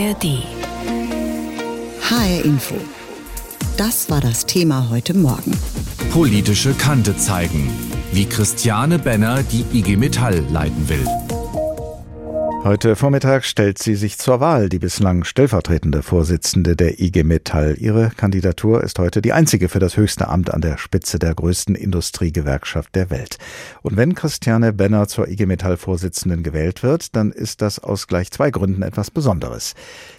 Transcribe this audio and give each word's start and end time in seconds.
ARD. 0.00 0.42
HR 2.00 2.44
Info. 2.44 2.74
Das 3.76 4.08
war 4.08 4.22
das 4.22 4.46
Thema 4.46 4.88
heute 4.88 5.12
Morgen. 5.12 5.52
Politische 6.10 6.72
Kante 6.72 7.14
zeigen, 7.18 7.70
wie 8.12 8.24
Christiane 8.24 8.98
Benner 8.98 9.42
die 9.42 9.64
IG 9.78 9.96
Metall 9.96 10.42
leiten 10.50 10.88
will. 10.88 11.06
Heute 12.62 12.94
Vormittag 12.94 13.46
stellt 13.46 13.78
sie 13.78 13.94
sich 13.94 14.18
zur 14.18 14.38
Wahl, 14.38 14.68
die 14.68 14.78
bislang 14.78 15.24
stellvertretende 15.24 16.02
Vorsitzende 16.02 16.76
der 16.76 17.00
IG 17.00 17.24
Metall. 17.24 17.74
Ihre 17.78 18.10
Kandidatur 18.10 18.84
ist 18.84 18.98
heute 18.98 19.22
die 19.22 19.32
einzige 19.32 19.70
für 19.70 19.78
das 19.78 19.96
höchste 19.96 20.28
Amt 20.28 20.52
an 20.52 20.60
der 20.60 20.76
Spitze 20.76 21.18
der 21.18 21.34
größten 21.34 21.74
Industriegewerkschaft 21.74 22.94
der 22.94 23.08
Welt. 23.08 23.38
Und 23.80 23.96
wenn 23.96 24.14
Christiane 24.14 24.74
Benner 24.74 25.08
zur 25.08 25.28
IG 25.28 25.46
Metall 25.46 25.78
Vorsitzenden 25.78 26.42
gewählt 26.42 26.82
wird, 26.82 27.16
dann 27.16 27.32
ist 27.32 27.62
das 27.62 27.78
aus 27.78 28.06
gleich 28.06 28.30
zwei 28.30 28.50
Gründen 28.50 28.82
etwas 28.82 29.10
Besonderes. 29.10 29.74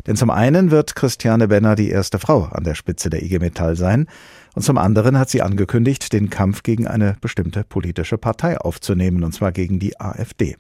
Denn 0.08 0.16
zum 0.16 0.32
einen 0.32 0.72
wird 0.72 0.96
Christiane 0.96 1.48
Benner 1.48 1.76
die 1.76 1.92
erste 1.92 2.18
Frau 2.18 2.46
an 2.46 2.64
der 2.64 2.74
Spitze 2.74 3.12
der 3.12 3.22
IG 3.22 3.38
Metall 3.38 3.76
sein. 3.76 4.08
Und 4.56 4.64
zum 4.64 4.80
anderen 4.80 5.20
hat 5.20 5.30
sie 5.30 5.44
angekündigt, 5.44 6.12
den 6.12 6.32
Kampf 6.32 6.64
gegen 6.64 6.88
eine 6.88 7.18
bestimmte 7.22 7.64
politische 7.64 8.18
Partei 8.18 8.58
aufzunehmen, 8.58 9.24
und 9.24 9.32
zwar 9.32 9.52
gegen 9.52 9.78
die 9.78 10.02
AfD. 10.02 10.58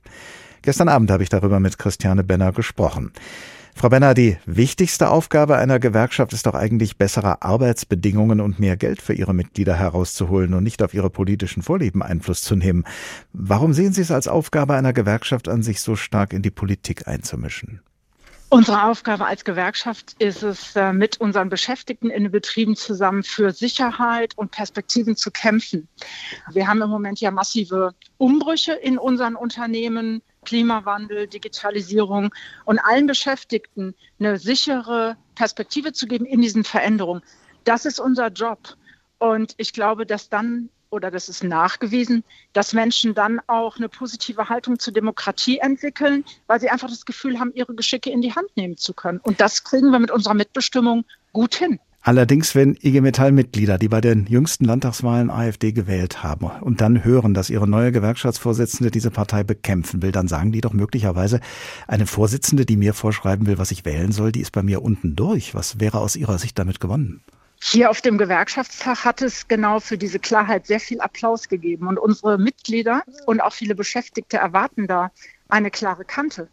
Gestern 0.61 0.89
Abend 0.89 1.09
habe 1.09 1.23
ich 1.23 1.29
darüber 1.29 1.59
mit 1.59 1.79
Christiane 1.79 2.23
Benner 2.23 2.51
gesprochen. 2.51 3.11
Frau 3.73 3.89
Benner, 3.89 4.13
die 4.13 4.37
wichtigste 4.45 5.09
Aufgabe 5.09 5.55
einer 5.57 5.79
Gewerkschaft 5.79 6.33
ist 6.33 6.45
doch 6.45 6.53
eigentlich 6.53 6.97
bessere 6.97 7.41
Arbeitsbedingungen 7.41 8.41
und 8.41 8.59
mehr 8.59 8.77
Geld 8.77 9.01
für 9.01 9.13
ihre 9.13 9.33
Mitglieder 9.33 9.75
herauszuholen 9.75 10.53
und 10.53 10.63
nicht 10.63 10.83
auf 10.83 10.93
ihre 10.93 11.09
politischen 11.09 11.63
Vorlieben 11.63 12.03
Einfluss 12.03 12.41
zu 12.41 12.55
nehmen. 12.55 12.83
Warum 13.33 13.73
sehen 13.73 13.93
Sie 13.93 14.01
es 14.01 14.11
als 14.11 14.27
Aufgabe 14.27 14.75
einer 14.75 14.93
Gewerkschaft 14.93 15.47
an, 15.47 15.63
sich 15.63 15.81
so 15.81 15.95
stark 15.95 16.33
in 16.33 16.41
die 16.41 16.51
Politik 16.51 17.07
einzumischen? 17.07 17.81
Unsere 18.53 18.83
Aufgabe 18.83 19.25
als 19.25 19.45
Gewerkschaft 19.45 20.13
ist 20.19 20.43
es, 20.43 20.75
äh, 20.75 20.91
mit 20.91 21.21
unseren 21.21 21.47
Beschäftigten 21.47 22.09
in 22.09 22.23
den 22.23 22.33
Betrieben 22.33 22.75
zusammen 22.75 23.23
für 23.23 23.53
Sicherheit 23.53 24.37
und 24.37 24.51
Perspektiven 24.51 25.15
zu 25.15 25.31
kämpfen. 25.31 25.87
Wir 26.51 26.67
haben 26.67 26.81
im 26.81 26.89
Moment 26.89 27.21
ja 27.21 27.31
massive 27.31 27.95
Umbrüche 28.17 28.73
in 28.73 28.97
unseren 28.97 29.37
Unternehmen. 29.37 30.21
Klimawandel, 30.43 31.27
Digitalisierung 31.27 32.33
und 32.65 32.79
allen 32.79 33.07
Beschäftigten 33.07 33.95
eine 34.19 34.37
sichere 34.37 35.15
Perspektive 35.35 35.93
zu 35.93 36.05
geben 36.05 36.25
in 36.25 36.41
diesen 36.41 36.65
Veränderungen. 36.65 37.21
Das 37.63 37.85
ist 37.85 38.01
unser 38.01 38.27
Job. 38.27 38.75
Und 39.17 39.53
ich 39.57 39.71
glaube, 39.71 40.05
dass 40.05 40.27
dann, 40.27 40.69
oder 40.91 41.09
das 41.09 41.29
ist 41.29 41.43
nachgewiesen, 41.43 42.23
dass 42.53 42.73
Menschen 42.73 43.15
dann 43.15 43.39
auch 43.47 43.77
eine 43.77 43.89
positive 43.89 44.49
Haltung 44.49 44.77
zur 44.77 44.93
Demokratie 44.93 45.57
entwickeln, 45.57 46.25
weil 46.47 46.59
sie 46.59 46.69
einfach 46.69 46.89
das 46.89 47.05
Gefühl 47.05 47.39
haben, 47.39 47.51
ihre 47.55 47.73
Geschicke 47.73 48.11
in 48.11 48.21
die 48.21 48.33
Hand 48.33 48.47
nehmen 48.55 48.77
zu 48.77 48.93
können. 48.93 49.19
Und 49.23 49.41
das 49.41 49.63
kriegen 49.63 49.91
wir 49.91 49.99
mit 49.99 50.11
unserer 50.11 50.33
Mitbestimmung 50.33 51.05
gut 51.33 51.55
hin. 51.55 51.79
Allerdings, 52.03 52.55
wenn 52.55 52.75
IG 52.81 52.99
Metall-Mitglieder, 52.99 53.77
die 53.77 53.87
bei 53.87 54.01
den 54.01 54.25
jüngsten 54.25 54.65
Landtagswahlen 54.65 55.29
AfD 55.29 55.71
gewählt 55.71 56.23
haben 56.23 56.47
und 56.47 56.81
dann 56.81 57.03
hören, 57.03 57.35
dass 57.35 57.51
ihre 57.51 57.67
neue 57.67 57.91
Gewerkschaftsvorsitzende 57.91 58.89
diese 58.89 59.11
Partei 59.11 59.43
bekämpfen 59.43 60.01
will, 60.01 60.11
dann 60.11 60.27
sagen 60.27 60.51
die 60.51 60.61
doch 60.61 60.73
möglicherweise, 60.73 61.41
eine 61.87 62.07
Vorsitzende, 62.07 62.65
die 62.65 62.75
mir 62.75 62.95
vorschreiben 62.95 63.45
will, 63.45 63.59
was 63.59 63.69
ich 63.69 63.85
wählen 63.85 64.11
soll, 64.11 64.31
die 64.31 64.41
ist 64.41 64.51
bei 64.51 64.63
mir 64.63 64.81
unten 64.81 65.15
durch. 65.15 65.53
Was 65.53 65.79
wäre 65.79 65.99
aus 65.99 66.15
Ihrer 66.15 66.39
Sicht 66.39 66.57
damit 66.57 66.79
gewonnen? 66.79 67.21
Hier 67.63 67.89
auf 67.89 68.01
dem 68.01 68.17
Gewerkschaftstag 68.17 69.05
hat 69.05 69.21
es 69.21 69.47
genau 69.47 69.79
für 69.79 69.97
diese 69.97 70.19
Klarheit 70.19 70.65
sehr 70.65 70.79
viel 70.79 70.99
Applaus 70.99 71.47
gegeben. 71.47 71.87
Und 71.87 71.99
unsere 71.99 72.37
Mitglieder 72.37 73.03
und 73.25 73.41
auch 73.41 73.53
viele 73.53 73.75
Beschäftigte 73.75 74.37
erwarten 74.37 74.87
da 74.87 75.11
eine 75.47 75.69
klare 75.69 76.05
Kante. 76.05 76.49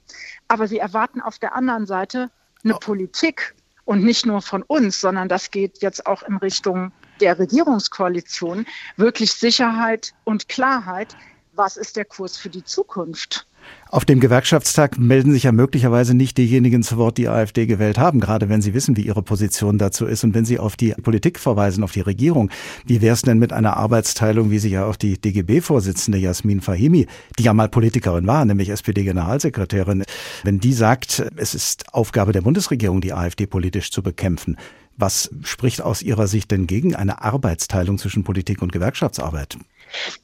Aber 0.49 0.69
sie 0.69 0.79
erwarten 0.79 1.21
auf 1.21 1.39
der 1.39 1.55
anderen 1.55 1.87
Seite 1.87 2.31
eine 2.63 2.75
oh. 2.75 2.79
Politik, 2.79 3.55
und 3.89 4.05
nicht 4.05 4.27
nur 4.27 4.43
von 4.43 4.63
uns, 4.65 5.01
sondern 5.01 5.31
das 5.31 5.51
geht 5.51 5.81
jetzt 5.81 6.05
auch 6.05 6.23
in 6.23 6.37
Richtung 6.37 6.93
der 7.23 7.39
Regierungskoalition, 7.39 8.67
wirklich 8.99 9.33
Sicherheit 9.33 10.13
und 10.25 10.47
Klarheit, 10.51 11.17
was 11.55 11.79
ist 11.79 11.97
der 11.97 12.05
Kurs 12.05 12.37
für 12.37 12.51
die 12.51 12.63
Zukunft. 12.63 13.47
Auf 13.91 14.05
dem 14.05 14.21
Gewerkschaftstag 14.21 14.99
melden 14.99 15.33
sich 15.33 15.45
ja 15.45 15.53
möglicherweise 15.53 16.13
nicht 16.15 16.37
diejenigen 16.37 16.83
zu 16.83 16.99
Wort, 16.99 17.17
die 17.17 17.29
AfD 17.29 17.65
gewählt 17.65 17.97
haben, 17.97 18.21
gerade 18.21 18.51
wenn 18.51 18.61
sie 18.61 18.75
wissen, 18.75 18.99
wie 18.99 19.07
ihre 19.07 19.23
Position 19.23 19.79
dazu 19.79 20.05
ist 20.05 20.25
und 20.25 20.35
wenn 20.35 20.45
sie 20.45 20.59
auf 20.59 20.77
die 20.77 20.91
Politik 20.91 21.39
verweisen, 21.39 21.83
auf 21.83 21.93
die 21.93 22.03
Regierung. 22.03 22.51
Wie 22.85 23.01
wäre 23.01 23.15
es 23.15 23.23
denn 23.23 23.39
mit 23.39 23.51
einer 23.51 23.79
Arbeitsteilung, 23.79 24.51
wie 24.51 24.59
sie 24.59 24.69
ja 24.69 24.85
auch 24.85 24.97
die 24.97 25.19
DGB-Vorsitzende 25.19 26.19
Jasmin 26.19 26.61
Fahimi, 26.61 27.07
die 27.39 27.45
ja 27.45 27.55
mal 27.55 27.71
Politikerin 27.71 28.27
war, 28.27 28.45
nämlich 28.45 28.69
SPD-Generalsekretärin, 28.69 30.05
wenn 30.45 30.61
die 30.61 30.75
sagt, 30.75 31.25
es 31.37 31.55
ist 31.55 31.95
Aufgabe 31.95 32.33
der 32.33 32.43
Bundesregierung, 32.43 33.01
die 33.01 33.15
AfD 33.15 33.47
politisch 33.47 33.91
zu 33.91 34.03
bekämpfen. 34.03 34.59
Was 34.99 35.31
spricht 35.45 35.81
aus 35.81 36.03
Ihrer 36.03 36.27
Sicht 36.27 36.51
denn 36.51 36.67
gegen 36.67 36.95
eine 36.95 37.23
Arbeitsteilung 37.23 37.99
zwischen 37.99 38.25
Politik 38.25 38.61
und 38.61 38.73
Gewerkschaftsarbeit? 38.73 39.57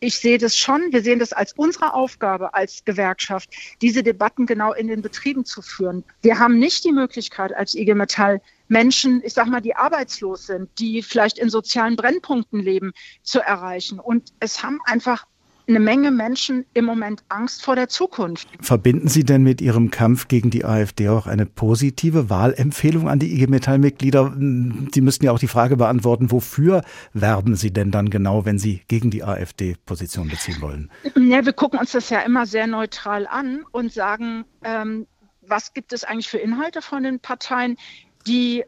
Ich 0.01 0.19
sehe 0.19 0.39
das 0.39 0.57
schon. 0.57 0.93
Wir 0.93 1.03
sehen 1.03 1.19
das 1.19 1.33
als 1.33 1.53
unsere 1.55 1.95
Aufgabe 1.95 2.55
als 2.55 2.85
Gewerkschaft, 2.85 3.51
diese 3.81 4.03
Debatten 4.03 4.47
genau 4.47 4.73
in 4.73 4.89
den 4.89 5.03
Betrieben 5.03 5.45
zu 5.45 5.63
führen. 5.63 6.05
Wir 6.23 6.39
haben 6.39 6.59
nicht 6.59 6.85
die 6.85 6.93
Möglichkeit 6.93 7.55
als 7.55 7.75
IG 7.75 7.95
Metall 7.95 8.41
Menschen, 8.69 9.23
ich 9.25 9.35
sag 9.35 9.47
mal, 9.47 9.61
die 9.61 9.77
arbeitslos 9.77 10.47
sind, 10.47 10.71
die 10.79 11.03
vielleicht 11.03 11.39
in 11.39 11.51
sozialen 11.51 11.97
Brennpunkten 11.97 12.61
leben, 12.61 12.93
zu 13.23 13.41
erreichen. 13.41 14.01
Und 14.01 14.33
es 14.41 14.63
haben 14.63 14.81
einfach 14.87 15.27
eine 15.67 15.81
Menge 15.81 16.11
Menschen 16.11 16.67
im 16.75 16.85
Moment 16.85 17.23
Angst 17.29 17.65
vor 17.65 17.77
der 17.77 17.89
Zukunft. 17.89 18.49
Verbinden 18.61 19.09
Sie 19.09 19.25
denn 19.25 19.43
mit 19.43 19.61
Ihrem 19.61 19.91
Kampf 19.91 20.29
gegen 20.29 20.51
die 20.51 20.65
AfD 20.65 21.09
auch 21.09 21.27
eine 21.27 21.47
positive 21.47 22.31
Wahlempfehlung 22.31 23.09
an 23.09 23.19
die 23.19 23.33
IG 23.35 23.47
Metall-Mitglieder? 23.47 24.35
Sie 24.93 25.01
müssten 25.01 25.25
ja 25.25 25.33
auch 25.33 25.39
die 25.39 25.49
Frage 25.49 25.77
beantworten, 25.77 26.31
wofür 26.31 26.83
werben 27.13 27.57
Sie 27.57 27.73
denn 27.73 27.91
dann 27.91 28.11
genau, 28.11 28.45
wenn 28.45 28.59
Sie 28.59 28.83
gegen 28.89 29.11
die 29.11 29.25
AfD 29.25 29.77
Position 29.87 30.29
beziehen 30.29 30.61
wollen? 30.61 30.91
Ja, 31.17 31.45
wir 31.45 31.53
gucken 31.53 31.79
uns 31.79 31.93
das 31.93 32.11
ja 32.11 32.21
immer 32.21 32.47
sehr 32.47 32.67
neutral 32.67 33.27
an 33.27 33.65
und 33.73 33.93
sagen, 33.93 34.45
ähm, 34.63 35.07
was 35.47 35.73
gibt 35.73 35.93
es 35.93 36.05
eigentlich 36.05 36.29
für 36.29 36.39
Inhalte 36.39 36.83
von 36.83 37.03
den 37.03 37.21
Parteien, 37.21 37.77
die 38.27 38.65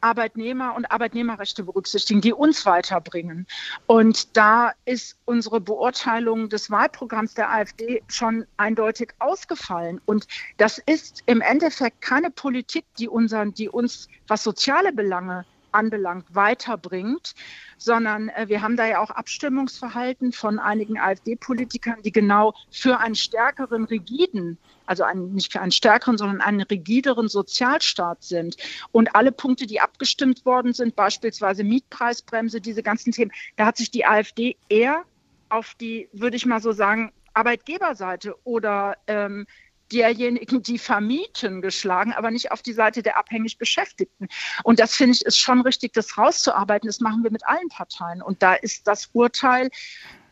Arbeitnehmer 0.00 0.74
und 0.74 0.90
Arbeitnehmerrechte 0.90 1.64
berücksichtigen, 1.64 2.20
die 2.20 2.32
uns 2.32 2.66
weiterbringen. 2.66 3.46
Und 3.86 4.36
da 4.36 4.72
ist 4.84 5.16
unsere 5.24 5.60
Beurteilung 5.60 6.48
des 6.48 6.70
Wahlprogramms 6.70 7.34
der 7.34 7.50
AfD 7.50 8.02
schon 8.08 8.46
eindeutig 8.56 9.12
ausgefallen. 9.18 10.00
Und 10.06 10.26
das 10.56 10.78
ist 10.78 11.22
im 11.26 11.40
Endeffekt 11.40 12.00
keine 12.00 12.30
Politik, 12.30 12.84
die, 12.98 13.08
unseren, 13.08 13.54
die 13.54 13.68
uns, 13.68 14.08
was 14.28 14.42
soziale 14.42 14.92
Belange 14.92 15.44
anbelangt, 15.76 16.34
weiterbringt, 16.34 17.34
sondern 17.78 18.30
äh, 18.30 18.48
wir 18.48 18.62
haben 18.62 18.76
da 18.76 18.86
ja 18.86 19.00
auch 19.00 19.10
Abstimmungsverhalten 19.10 20.32
von 20.32 20.58
einigen 20.58 20.98
AfD-Politikern, 20.98 22.02
die 22.02 22.12
genau 22.12 22.54
für 22.70 22.98
einen 22.98 23.14
stärkeren, 23.14 23.84
rigiden, 23.84 24.58
also 24.86 25.04
einen, 25.04 25.34
nicht 25.34 25.52
für 25.52 25.60
einen 25.60 25.72
stärkeren, 25.72 26.18
sondern 26.18 26.40
einen 26.40 26.62
rigideren 26.62 27.28
Sozialstaat 27.28 28.22
sind. 28.22 28.56
Und 28.92 29.14
alle 29.14 29.32
Punkte, 29.32 29.66
die 29.66 29.80
abgestimmt 29.80 30.44
worden 30.44 30.72
sind, 30.72 30.96
beispielsweise 30.96 31.62
Mietpreisbremse, 31.64 32.60
diese 32.60 32.82
ganzen 32.82 33.12
Themen, 33.12 33.32
da 33.56 33.66
hat 33.66 33.76
sich 33.76 33.90
die 33.90 34.06
AfD 34.06 34.56
eher 34.68 35.04
auf 35.48 35.74
die, 35.74 36.08
würde 36.12 36.36
ich 36.36 36.46
mal 36.46 36.60
so 36.60 36.72
sagen, 36.72 37.12
Arbeitgeberseite 37.34 38.34
oder 38.44 38.96
ähm, 39.06 39.46
derjenigen, 39.92 40.62
die 40.62 40.78
vermieten, 40.78 41.62
geschlagen, 41.62 42.12
aber 42.12 42.30
nicht 42.30 42.52
auf 42.52 42.62
die 42.62 42.72
Seite 42.72 43.02
der 43.02 43.16
abhängig 43.16 43.58
Beschäftigten. 43.58 44.28
Und 44.64 44.80
das 44.80 44.94
finde 44.94 45.14
ich 45.14 45.24
ist 45.24 45.38
schon 45.38 45.60
richtig, 45.60 45.92
das 45.92 46.18
rauszuarbeiten. 46.18 46.86
Das 46.86 47.00
machen 47.00 47.22
wir 47.22 47.30
mit 47.30 47.46
allen 47.46 47.68
Parteien. 47.68 48.22
Und 48.22 48.42
da 48.42 48.54
ist 48.54 48.86
das 48.86 49.10
Urteil, 49.12 49.70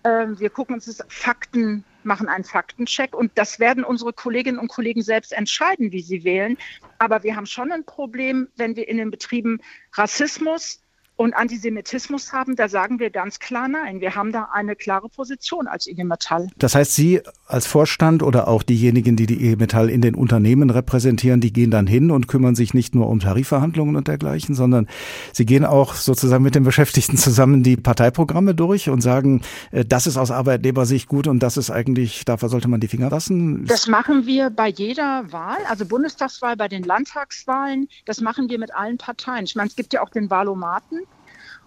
äh, 0.04 0.26
wir 0.38 0.50
gucken 0.50 0.74
uns 0.74 0.86
das 0.86 1.04
Fakten, 1.08 1.84
machen 2.02 2.28
einen 2.28 2.44
Faktencheck 2.44 3.14
und 3.14 3.32
das 3.36 3.58
werden 3.58 3.82
unsere 3.82 4.12
Kolleginnen 4.12 4.58
und 4.58 4.68
Kollegen 4.68 5.02
selbst 5.02 5.32
entscheiden, 5.32 5.90
wie 5.90 6.02
sie 6.02 6.22
wählen. 6.24 6.58
Aber 6.98 7.22
wir 7.22 7.34
haben 7.34 7.46
schon 7.46 7.72
ein 7.72 7.84
Problem, 7.84 8.48
wenn 8.56 8.76
wir 8.76 8.88
in 8.88 8.98
den 8.98 9.10
Betrieben 9.10 9.60
Rassismus, 9.94 10.83
und 11.16 11.34
Antisemitismus 11.34 12.32
haben, 12.32 12.56
da 12.56 12.68
sagen 12.68 12.98
wir 12.98 13.10
ganz 13.10 13.38
klar 13.38 13.68
nein. 13.68 14.00
Wir 14.00 14.16
haben 14.16 14.32
da 14.32 14.48
eine 14.52 14.74
klare 14.74 15.08
Position 15.08 15.68
als 15.68 15.86
IG 15.86 16.02
Metall. 16.02 16.48
Das 16.56 16.74
heißt, 16.74 16.94
Sie 16.94 17.20
als 17.46 17.66
Vorstand 17.66 18.22
oder 18.22 18.48
auch 18.48 18.62
diejenigen, 18.62 19.16
die 19.16 19.26
die 19.26 19.44
IG 19.44 19.56
Metall 19.56 19.90
in 19.90 20.00
den 20.00 20.16
Unternehmen 20.16 20.70
repräsentieren, 20.70 21.40
die 21.40 21.52
gehen 21.52 21.70
dann 21.70 21.86
hin 21.86 22.10
und 22.10 22.26
kümmern 22.26 22.56
sich 22.56 22.74
nicht 22.74 22.94
nur 22.94 23.08
um 23.08 23.20
Tarifverhandlungen 23.20 23.94
und 23.94 24.08
dergleichen, 24.08 24.56
sondern 24.56 24.88
sie 25.32 25.46
gehen 25.46 25.64
auch 25.64 25.94
sozusagen 25.94 26.42
mit 26.42 26.54
den 26.54 26.64
Beschäftigten 26.64 27.16
zusammen 27.16 27.62
die 27.62 27.76
Parteiprogramme 27.76 28.54
durch 28.54 28.88
und 28.88 29.00
sagen, 29.00 29.42
äh, 29.70 29.84
das 29.84 30.06
ist 30.06 30.16
aus 30.16 30.30
Arbeitnehmersicht 30.30 31.08
gut 31.08 31.28
und 31.28 31.40
das 31.40 31.56
ist 31.56 31.70
eigentlich, 31.70 32.24
dafür 32.24 32.48
sollte 32.48 32.68
man 32.68 32.80
die 32.80 32.88
Finger 32.88 33.10
lassen. 33.10 33.66
Das 33.66 33.86
machen 33.86 34.26
wir 34.26 34.50
bei 34.50 34.68
jeder 34.68 35.30
Wahl, 35.30 35.58
also 35.68 35.86
Bundestagswahl, 35.86 36.56
bei 36.56 36.68
den 36.68 36.82
Landtagswahlen. 36.82 37.88
Das 38.04 38.20
machen 38.20 38.48
wir 38.48 38.58
mit 38.58 38.74
allen 38.74 38.98
Parteien. 38.98 39.44
Ich 39.44 39.54
meine, 39.54 39.68
es 39.68 39.76
gibt 39.76 39.92
ja 39.92 40.02
auch 40.02 40.10
den 40.10 40.28
Wahlomaten. 40.30 41.03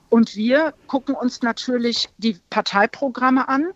Und 0.10 0.36
wir 0.36 0.74
gucken 0.88 1.16
uns 1.16 1.42
natürlich 1.42 2.10
die 2.18 2.38
Parteiprogramme 2.50 3.48
an 3.48 3.72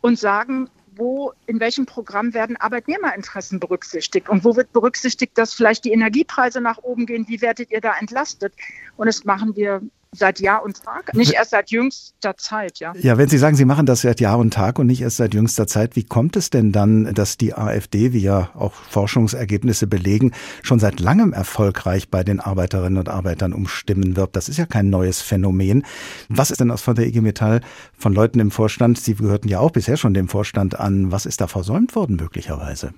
und 0.00 0.18
sagen, 0.18 0.68
wo, 0.96 1.32
in 1.46 1.60
welchem 1.60 1.86
Programm 1.86 2.34
werden 2.34 2.56
Arbeitnehmerinteressen 2.56 3.60
berücksichtigt 3.60 4.28
und 4.28 4.44
wo 4.44 4.56
wird 4.56 4.72
berücksichtigt, 4.72 5.36
dass 5.36 5.52
vielleicht 5.52 5.84
die 5.84 5.92
Energiepreise 5.92 6.60
nach 6.60 6.78
oben 6.78 7.06
gehen, 7.06 7.28
wie 7.28 7.42
werdet 7.42 7.70
ihr 7.70 7.80
da 7.80 7.94
entlastet? 7.98 8.54
Und 8.96 9.06
das 9.06 9.24
machen 9.24 9.54
wir 9.56 9.82
seit 10.18 10.40
Jahr 10.40 10.62
und 10.62 10.82
Tag, 10.82 11.14
nicht 11.14 11.34
erst 11.34 11.50
seit 11.50 11.70
jüngster 11.70 12.36
Zeit, 12.36 12.78
ja. 12.78 12.92
Ja, 12.96 13.18
wenn 13.18 13.28
Sie 13.28 13.38
sagen, 13.38 13.56
Sie 13.56 13.64
machen 13.64 13.86
das 13.86 14.02
seit 14.02 14.20
Jahr 14.20 14.38
und 14.38 14.52
Tag 14.52 14.78
und 14.78 14.86
nicht 14.86 15.02
erst 15.02 15.18
seit 15.18 15.34
jüngster 15.34 15.66
Zeit, 15.66 15.96
wie 15.96 16.04
kommt 16.04 16.36
es 16.36 16.50
denn 16.50 16.72
dann, 16.72 17.14
dass 17.14 17.36
die 17.36 17.54
AfD, 17.54 18.12
wie 18.12 18.20
ja 18.20 18.50
auch 18.54 18.72
Forschungsergebnisse 18.72 19.86
belegen, 19.86 20.32
schon 20.62 20.78
seit 20.78 21.00
langem 21.00 21.32
erfolgreich 21.32 22.10
bei 22.10 22.24
den 22.24 22.40
Arbeiterinnen 22.40 22.98
und 22.98 23.08
Arbeitern 23.08 23.52
um 23.52 23.68
Stimmen 23.68 24.16
wirbt? 24.16 24.36
Das 24.36 24.48
ist 24.48 24.56
ja 24.56 24.66
kein 24.66 24.90
neues 24.90 25.20
Phänomen. 25.20 25.84
Was 26.28 26.50
ist 26.50 26.60
denn 26.60 26.70
aus 26.70 26.82
von 26.82 26.94
der 26.94 27.06
IG 27.06 27.20
Metall 27.20 27.60
von 27.96 28.12
Leuten 28.12 28.40
im 28.40 28.50
Vorstand? 28.50 28.98
Sie 28.98 29.14
gehörten 29.14 29.48
ja 29.48 29.60
auch 29.60 29.70
bisher 29.70 29.96
schon 29.96 30.14
dem 30.14 30.28
Vorstand 30.28 30.78
an. 30.78 31.12
Was 31.12 31.26
ist 31.26 31.40
da 31.40 31.46
versäumt 31.46 31.94
worden 31.94 32.16
möglicherweise? 32.16 32.94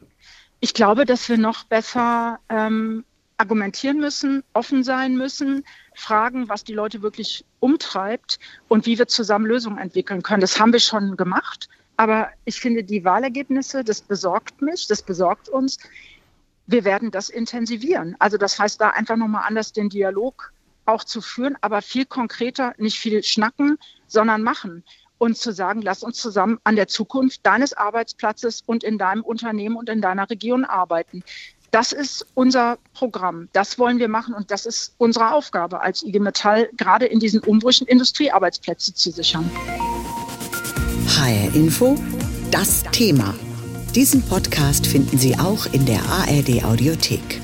Ich 0.61 0.75
glaube, 0.75 1.05
dass 1.05 1.29
wir 1.29 1.39
noch 1.39 1.65
besser 1.65 2.41
ähm, 2.49 3.05
argumentieren 3.39 4.01
müssen, 4.01 4.43
offen 4.53 4.83
sein 4.83 5.17
müssen, 5.17 5.65
fragen, 5.99 6.49
was 6.49 6.65
die 6.65 6.73
Leute 6.73 7.03
wirklich 7.03 7.45
umtreibt 7.61 8.39
und 8.69 8.87
wie 8.87 8.99
wir 8.99 9.09
zusammen 9.09 9.47
Lösungen 9.47 9.79
entwickeln 9.79 10.23
können. 10.23 10.41
Das 10.41 10.59
haben 10.59 10.73
wir 10.73 10.81
schon 10.81 11.17
gemacht. 11.17 11.69
Aber 11.97 12.31
ich 12.45 12.61
finde, 12.61 12.85
die 12.85 13.05
Wahlergebnisse, 13.05 13.83
das 13.83 14.01
besorgt 14.01 14.63
mich, 14.63 14.87
das 14.87 15.03
besorgt 15.03 15.49
uns. 15.49 15.79
Wir 16.67 16.85
werden 16.85 17.11
das 17.11 17.29
intensivieren. 17.29 18.15
Also 18.21 18.37
das 18.37 18.59
heißt, 18.59 18.81
da 18.81 18.91
einfach 18.91 19.17
nochmal 19.17 19.45
anders 19.47 19.73
den 19.73 19.89
Dialog 19.89 20.53
auch 20.87 21.03
zu 21.03 21.21
führen, 21.21 21.57
aber 21.61 21.83
viel 21.83 22.07
konkreter, 22.07 22.73
nicht 22.79 22.99
viel 22.99 23.23
schnacken, 23.23 23.79
sondern 24.07 24.43
machen 24.43 24.85
und 25.19 25.37
zu 25.37 25.53
sagen, 25.53 25.83
lass 25.83 26.05
uns 26.05 26.19
zusammen 26.19 26.59
an 26.65 26.77
der 26.77 26.87
Zukunft 26.87 27.45
deines 27.45 27.75
Arbeitsplatzes 27.75 28.63
und 28.65 28.85
in 28.85 28.99
deinem 28.99 29.23
Unternehmen 29.23 29.77
und 29.77 29.89
in 29.89 30.01
deiner 30.01 30.31
Region 30.31 30.65
arbeiten. 30.65 31.25
Das 31.71 31.93
ist 31.93 32.27
unser 32.35 32.79
Programm. 32.95 33.49
Das 33.53 33.79
wollen 33.79 33.99
wir 33.99 34.09
machen 34.09 34.35
und 34.35 34.51
das 34.51 34.65
ist 34.65 34.95
unsere 34.97 35.33
Aufgabe 35.35 35.83
als 35.83 36.03
IG 36.03 36.19
Metall, 36.19 36.71
gerade 36.77 37.07
in 37.07 37.21
diesen 37.21 37.41
Umbrüchen 37.41 37.87
Industriearbeitsplätze 37.87 38.95
zu 38.95 39.11
sichern. 39.11 39.51
HR 41.09 41.55
Info, 41.55 41.97
das 42.51 42.85
Thema. 42.93 43.35
Diesen 43.95 44.23
Podcast 44.23 44.87
finden 44.87 45.19
Sie 45.19 45.39
auch 45.39 45.67
in 45.67 45.85
der 45.85 46.01
ARD 46.05 46.65
Audiothek. 46.65 47.41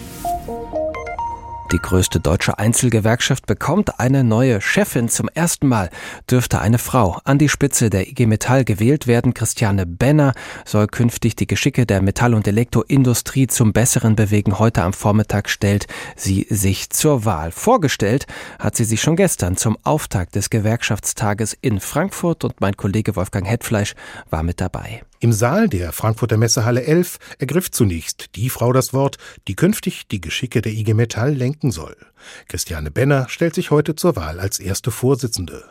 Die 1.74 1.82
größte 1.82 2.20
deutsche 2.20 2.56
Einzelgewerkschaft 2.56 3.46
bekommt 3.46 3.98
eine 3.98 4.22
neue 4.22 4.60
Chefin. 4.60 5.08
Zum 5.08 5.28
ersten 5.28 5.66
Mal 5.66 5.90
dürfte 6.30 6.60
eine 6.60 6.78
Frau 6.78 7.18
an 7.24 7.36
die 7.36 7.48
Spitze 7.48 7.90
der 7.90 8.06
IG 8.06 8.26
Metall 8.26 8.64
gewählt 8.64 9.08
werden. 9.08 9.34
Christiane 9.34 9.84
Benner 9.84 10.34
soll 10.64 10.86
künftig 10.86 11.34
die 11.34 11.48
Geschicke 11.48 11.84
der 11.84 12.00
Metall- 12.00 12.34
und 12.34 12.46
Elektroindustrie 12.46 13.48
zum 13.48 13.72
Besseren 13.72 14.14
bewegen. 14.14 14.60
Heute 14.60 14.84
am 14.84 14.92
Vormittag 14.92 15.48
stellt 15.48 15.88
sie 16.14 16.46
sich 16.48 16.90
zur 16.90 17.24
Wahl. 17.24 17.50
Vorgestellt 17.50 18.28
hat 18.60 18.76
sie 18.76 18.84
sich 18.84 19.02
schon 19.02 19.16
gestern 19.16 19.56
zum 19.56 19.76
Auftakt 19.82 20.36
des 20.36 20.50
Gewerkschaftstages 20.50 21.58
in 21.60 21.80
Frankfurt 21.80 22.44
und 22.44 22.60
mein 22.60 22.76
Kollege 22.76 23.16
Wolfgang 23.16 23.48
Hetfleisch 23.48 23.96
war 24.30 24.44
mit 24.44 24.60
dabei. 24.60 25.02
Im 25.24 25.32
Saal 25.32 25.70
der 25.70 25.94
Frankfurter 25.94 26.36
Messehalle 26.36 26.84
11 26.84 27.16
ergriff 27.38 27.70
zunächst 27.70 28.36
die 28.36 28.50
Frau 28.50 28.74
das 28.74 28.92
Wort, 28.92 29.16
die 29.48 29.56
künftig 29.56 30.06
die 30.06 30.20
Geschicke 30.20 30.60
der 30.60 30.72
IG 30.72 30.92
Metall 30.92 31.32
lenken 31.32 31.70
soll. 31.70 31.96
Christiane 32.46 32.90
Benner 32.90 33.26
stellt 33.30 33.54
sich 33.54 33.70
heute 33.70 33.96
zur 33.96 34.16
Wahl 34.16 34.38
als 34.38 34.58
erste 34.58 34.90
Vorsitzende. 34.90 35.64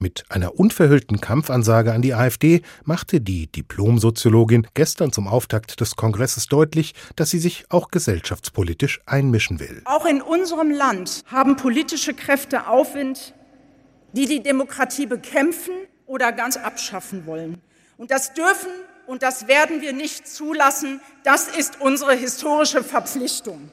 Mit 0.00 0.24
einer 0.30 0.58
unverhüllten 0.58 1.20
Kampfansage 1.20 1.92
an 1.92 2.02
die 2.02 2.12
AfD 2.12 2.62
machte 2.82 3.20
die 3.20 3.46
Diplomsoziologin 3.46 4.66
gestern 4.74 5.12
zum 5.12 5.28
Auftakt 5.28 5.80
des 5.80 5.94
Kongresses 5.94 6.46
deutlich, 6.46 6.92
dass 7.14 7.30
sie 7.30 7.38
sich 7.38 7.66
auch 7.68 7.92
gesellschaftspolitisch 7.92 9.00
einmischen 9.06 9.60
will. 9.60 9.80
Auch 9.84 10.06
in 10.06 10.20
unserem 10.20 10.72
Land 10.72 11.22
haben 11.28 11.54
politische 11.54 12.14
Kräfte 12.14 12.66
Aufwind, 12.66 13.32
die 14.12 14.26
die 14.26 14.42
Demokratie 14.42 15.06
bekämpfen 15.06 15.74
oder 16.04 16.32
ganz 16.32 16.56
abschaffen 16.56 17.26
wollen. 17.26 17.62
Und 17.96 18.12
das 18.12 18.32
dürfen 18.32 18.70
und 19.08 19.22
das 19.22 19.48
werden 19.48 19.80
wir 19.80 19.94
nicht 19.94 20.28
zulassen. 20.28 21.00
Das 21.24 21.48
ist 21.48 21.80
unsere 21.80 22.14
historische 22.14 22.84
Verpflichtung. 22.84 23.70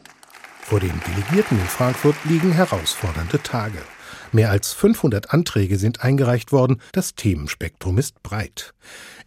Vor 0.62 0.80
den 0.80 1.00
Delegierten 1.06 1.60
in 1.60 1.68
Frankfurt 1.68 2.16
liegen 2.24 2.54
herausfordernde 2.54 3.44
Tage. 3.44 3.80
Mehr 4.36 4.52
als 4.52 4.74
500 4.74 5.32
Anträge 5.32 5.78
sind 5.78 6.04
eingereicht 6.04 6.52
worden. 6.52 6.82
Das 6.92 7.16
Themenspektrum 7.16 7.98
ist 7.98 8.22
breit. 8.22 8.74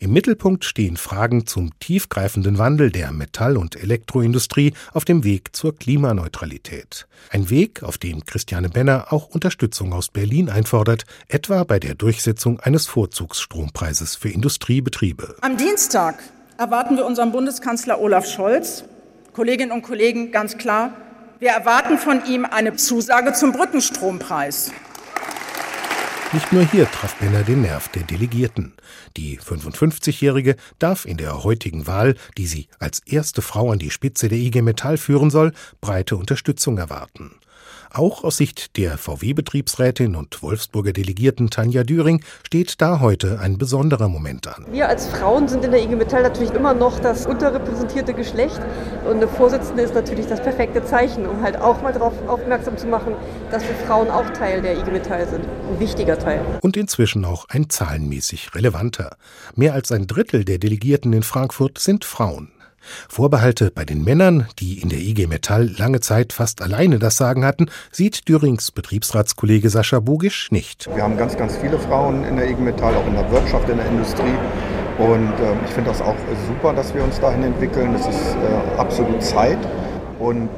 Im 0.00 0.12
Mittelpunkt 0.12 0.66
stehen 0.66 0.98
Fragen 0.98 1.46
zum 1.46 1.70
tiefgreifenden 1.78 2.58
Wandel 2.58 2.90
der 2.90 3.10
Metall- 3.12 3.56
und 3.56 3.74
Elektroindustrie 3.74 4.74
auf 4.92 5.06
dem 5.06 5.24
Weg 5.24 5.56
zur 5.56 5.74
Klimaneutralität. 5.74 7.08
Ein 7.30 7.48
Weg, 7.48 7.82
auf 7.82 7.96
dem 7.96 8.26
Christiane 8.26 8.68
Benner 8.68 9.06
auch 9.10 9.28
Unterstützung 9.28 9.94
aus 9.94 10.10
Berlin 10.10 10.50
einfordert, 10.50 11.06
etwa 11.26 11.64
bei 11.64 11.78
der 11.78 11.94
Durchsetzung 11.94 12.60
eines 12.60 12.86
Vorzugsstrompreises 12.86 14.14
für 14.14 14.28
Industriebetriebe. 14.28 15.36
Am 15.40 15.56
Dienstag 15.56 16.22
erwarten 16.58 16.98
wir 16.98 17.06
unseren 17.06 17.32
Bundeskanzler 17.32 17.98
Olaf 17.98 18.26
Scholz. 18.26 18.84
Kolleginnen 19.32 19.72
und 19.72 19.80
Kollegen, 19.80 20.32
ganz 20.32 20.58
klar, 20.58 20.92
wir 21.38 21.48
erwarten 21.48 21.96
von 21.96 22.26
ihm 22.26 22.44
eine 22.44 22.76
Zusage 22.76 23.32
zum 23.32 23.52
Brückenstrompreis. 23.52 24.70
Nicht 26.34 26.52
nur 26.52 26.62
hier 26.62 26.90
traf 26.90 27.14
Benner 27.14 27.42
den 27.42 27.62
Nerv 27.62 27.88
der 27.88 28.02
Delegierten. 28.02 28.74
Die 29.16 29.38
55-Jährige 29.40 30.56
darf 30.78 31.06
in 31.06 31.16
der 31.16 31.42
heutigen 31.42 31.86
Wahl, 31.86 32.16
die 32.36 32.46
sie 32.46 32.68
als 32.78 33.00
erste 33.06 33.40
Frau 33.40 33.72
an 33.72 33.78
die 33.78 33.90
Spitze 33.90 34.28
der 34.28 34.36
IG 34.36 34.60
Metall 34.60 34.98
führen 34.98 35.30
soll, 35.30 35.52
breite 35.80 36.18
Unterstützung 36.18 36.76
erwarten. 36.76 37.30
Auch 37.90 38.22
aus 38.22 38.36
Sicht 38.36 38.76
der 38.76 38.98
VW-Betriebsrätin 38.98 40.14
und 40.14 40.42
Wolfsburger 40.42 40.92
Delegierten 40.92 41.48
Tanja 41.48 41.84
Düring 41.84 42.22
steht 42.46 42.80
da 42.82 43.00
heute 43.00 43.40
ein 43.40 43.56
besonderer 43.56 44.08
Moment 44.08 44.46
an. 44.46 44.66
Wir 44.70 44.88
als 44.88 45.06
Frauen 45.06 45.48
sind 45.48 45.64
in 45.64 45.70
der 45.70 45.82
IG 45.82 45.96
Metall 45.96 46.22
natürlich 46.22 46.52
immer 46.52 46.74
noch 46.74 46.98
das 46.98 47.26
unterrepräsentierte 47.26 48.12
Geschlecht 48.12 48.60
und 49.04 49.16
eine 49.16 49.28
Vorsitzende 49.28 49.82
ist 49.82 49.94
natürlich 49.94 50.26
das 50.26 50.42
perfekte 50.42 50.84
Zeichen, 50.84 51.26
um 51.26 51.42
halt 51.42 51.56
auch 51.56 51.80
mal 51.80 51.92
darauf 51.92 52.12
aufmerksam 52.28 52.76
zu 52.76 52.86
machen, 52.86 53.14
dass 53.50 53.62
wir 53.62 53.74
Frauen 53.86 54.10
auch 54.10 54.28
Teil 54.30 54.60
der 54.60 54.78
IG 54.78 54.90
Metall 54.90 55.26
sind. 55.26 55.44
Ein 55.44 55.80
wichtiger 55.80 56.18
Teil. 56.18 56.40
Und 56.60 56.76
inzwischen 56.76 57.24
auch 57.24 57.46
ein 57.48 57.70
zahlenmäßig 57.70 58.54
relevanter. 58.54 59.16
Mehr 59.54 59.72
als 59.72 59.90
ein 59.92 60.06
Drittel 60.06 60.44
der 60.44 60.58
Delegierten 60.58 61.12
in 61.12 61.22
Frankfurt 61.22 61.78
sind 61.78 62.04
Frauen. 62.04 62.50
Vorbehalte 63.08 63.70
bei 63.70 63.84
den 63.84 64.04
Männern, 64.04 64.46
die 64.58 64.80
in 64.80 64.88
der 64.88 64.98
IG 64.98 65.26
Metall 65.26 65.68
lange 65.76 66.00
Zeit 66.00 66.32
fast 66.32 66.62
alleine 66.62 66.98
das 66.98 67.16
Sagen 67.16 67.44
hatten, 67.44 67.70
sieht 67.92 68.28
Dürings 68.28 68.70
Betriebsratskollege 68.70 69.70
Sascha 69.70 70.00
Bogisch 70.00 70.50
nicht. 70.50 70.88
Wir 70.94 71.02
haben 71.02 71.16
ganz, 71.16 71.36
ganz 71.36 71.56
viele 71.56 71.78
Frauen 71.78 72.24
in 72.24 72.36
der 72.36 72.50
IG 72.50 72.60
Metall, 72.60 72.94
auch 72.94 73.06
in 73.06 73.14
der 73.14 73.30
Wirtschaft, 73.30 73.68
in 73.68 73.78
der 73.78 73.86
Industrie. 73.86 74.34
Und 74.98 75.32
äh, 75.32 75.54
ich 75.64 75.70
finde 75.72 75.90
das 75.90 76.00
auch 76.00 76.16
super, 76.46 76.72
dass 76.72 76.94
wir 76.94 77.04
uns 77.04 77.20
dahin 77.20 77.44
entwickeln. 77.44 77.92
Das 77.92 78.06
ist 78.06 78.34
äh, 78.34 78.78
absolut 78.78 79.22
Zeit. 79.22 79.58
Und 80.18 80.48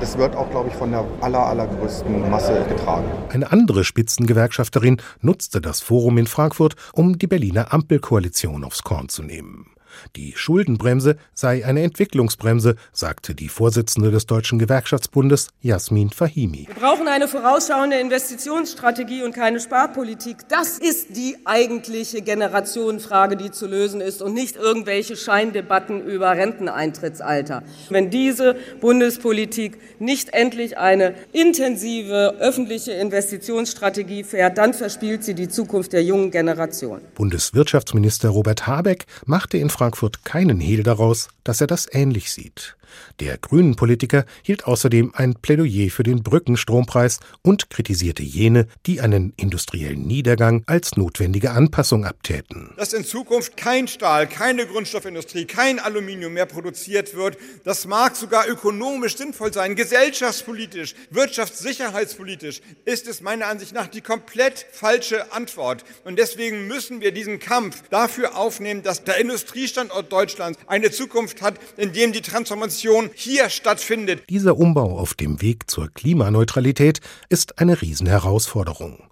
es 0.00 0.18
wird 0.18 0.34
auch, 0.34 0.50
glaube 0.50 0.68
ich, 0.68 0.74
von 0.74 0.90
der 0.90 1.04
aller, 1.20 1.46
allergrößten 1.46 2.30
Masse 2.30 2.64
getragen. 2.68 3.04
Eine 3.28 3.52
andere 3.52 3.84
Spitzengewerkschafterin 3.84 5.00
nutzte 5.20 5.60
das 5.60 5.80
Forum 5.80 6.18
in 6.18 6.26
Frankfurt, 6.26 6.74
um 6.92 7.18
die 7.18 7.26
Berliner 7.26 7.72
Ampelkoalition 7.72 8.64
aufs 8.64 8.82
Korn 8.82 9.08
zu 9.08 9.22
nehmen. 9.22 9.71
Die 10.16 10.34
Schuldenbremse 10.36 11.16
sei 11.34 11.64
eine 11.64 11.82
Entwicklungsbremse, 11.82 12.76
sagte 12.92 13.34
die 13.34 13.48
Vorsitzende 13.48 14.10
des 14.10 14.26
Deutschen 14.26 14.58
Gewerkschaftsbundes 14.58 15.48
Jasmin 15.60 16.10
Fahimi. 16.10 16.66
Wir 16.66 16.74
brauchen 16.74 17.08
eine 17.08 17.28
vorausschauende 17.28 17.98
Investitionsstrategie 17.98 19.22
und 19.22 19.34
keine 19.34 19.60
Sparpolitik. 19.60 20.48
Das 20.48 20.78
ist 20.78 21.16
die 21.16 21.36
eigentliche 21.44 22.22
Generationenfrage, 22.22 23.36
die 23.36 23.50
zu 23.50 23.66
lösen 23.66 24.00
ist 24.00 24.22
und 24.22 24.34
nicht 24.34 24.56
irgendwelche 24.56 25.16
Scheindebatten 25.16 26.04
über 26.04 26.32
Renteneintrittsalter. 26.32 27.62
Wenn 27.90 28.10
diese 28.10 28.56
Bundespolitik 28.80 29.78
nicht 29.98 30.34
endlich 30.34 30.78
eine 30.78 31.14
intensive 31.32 32.36
öffentliche 32.38 32.92
Investitionsstrategie 32.92 34.24
fährt, 34.24 34.58
dann 34.58 34.74
verspielt 34.74 35.24
sie 35.24 35.34
die 35.34 35.48
Zukunft 35.48 35.92
der 35.92 36.02
jungen 36.02 36.30
Generation. 36.30 37.00
Bundeswirtschaftsminister 37.14 38.28
Robert 38.28 38.66
Habeck 38.66 39.06
machte 39.26 39.58
in 39.58 39.70
Frankfurt 39.82 40.24
keinen 40.24 40.60
Hehl 40.60 40.84
daraus, 40.84 41.26
dass 41.44 41.60
er 41.60 41.66
das 41.66 41.86
ähnlich 41.92 42.32
sieht. 42.32 42.76
Der 43.20 43.38
grünen 43.38 43.76
Politiker 43.76 44.24
hielt 44.42 44.64
außerdem 44.64 45.12
ein 45.14 45.34
Plädoyer 45.34 45.90
für 45.90 46.02
den 46.02 46.22
Brückenstrompreis 46.22 47.20
und 47.42 47.70
kritisierte 47.70 48.22
jene, 48.22 48.66
die 48.86 49.00
einen 49.00 49.32
industriellen 49.36 50.06
Niedergang 50.06 50.62
als 50.66 50.96
notwendige 50.96 51.52
Anpassung 51.52 52.04
abtäten. 52.04 52.72
Dass 52.76 52.92
in 52.92 53.04
Zukunft 53.04 53.56
kein 53.56 53.88
Stahl, 53.88 54.26
keine 54.28 54.66
Grundstoffindustrie, 54.66 55.46
kein 55.46 55.78
Aluminium 55.78 56.32
mehr 56.32 56.46
produziert 56.46 57.14
wird, 57.14 57.36
das 57.64 57.86
mag 57.86 58.16
sogar 58.16 58.48
ökonomisch 58.48 59.16
sinnvoll 59.16 59.52
sein, 59.52 59.76
gesellschaftspolitisch, 59.76 60.94
wirtschaftssicherheitspolitisch 61.10 62.60
ist 62.84 63.08
es 63.08 63.20
meiner 63.20 63.46
Ansicht 63.46 63.74
nach 63.74 63.86
die 63.86 64.00
komplett 64.00 64.66
falsche 64.72 65.32
Antwort. 65.32 65.84
Und 66.04 66.18
deswegen 66.18 66.66
müssen 66.66 67.00
wir 67.00 67.12
diesen 67.12 67.38
Kampf 67.38 67.82
dafür 67.90 68.36
aufnehmen, 68.36 68.82
dass 68.82 69.04
der 69.04 69.18
Industriestandort 69.18 70.12
Deutschlands 70.12 70.58
eine 70.66 70.90
Zukunft 70.90 71.31
hat, 71.40 71.54
in 71.78 71.92
dem 71.92 72.12
die 72.12 72.20
Transformation 72.20 72.42
Transformation 72.42 73.10
hier 73.14 73.48
stattfindet. 73.50 74.24
Dieser 74.28 74.58
Umbau 74.58 74.98
auf 74.98 75.14
dem 75.14 75.40
Weg 75.40 75.70
zur 75.70 75.88
Klimaneutralität 75.92 77.00
ist 77.28 77.58
eine 77.60 77.80
Riesenherausforderung. 77.80 79.04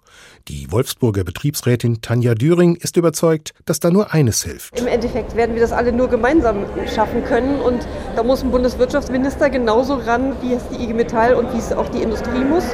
Die 0.47 0.71
Wolfsburger 0.71 1.23
Betriebsrätin 1.23 2.01
Tanja 2.01 2.35
Düring 2.35 2.75
ist 2.75 2.97
überzeugt, 2.97 3.53
dass 3.65 3.79
da 3.79 3.89
nur 3.89 4.13
eines 4.13 4.43
hilft. 4.43 4.77
Im 4.77 4.87
Endeffekt 4.87 5.35
werden 5.35 5.55
wir 5.55 5.61
das 5.61 5.71
alle 5.71 5.91
nur 5.91 6.07
gemeinsam 6.07 6.65
schaffen 6.93 7.23
können. 7.23 7.61
Und 7.61 7.87
da 8.15 8.23
muss 8.23 8.43
ein 8.43 8.51
Bundeswirtschaftsminister 8.51 9.49
genauso 9.49 9.95
ran, 9.95 10.35
wie 10.41 10.53
es 10.53 10.63
die 10.69 10.83
IG 10.83 10.93
Metall 10.93 11.35
und 11.35 11.53
wie 11.53 11.59
es 11.59 11.71
auch 11.71 11.89
die 11.89 12.01
Industrie 12.01 12.43
muss. 12.43 12.65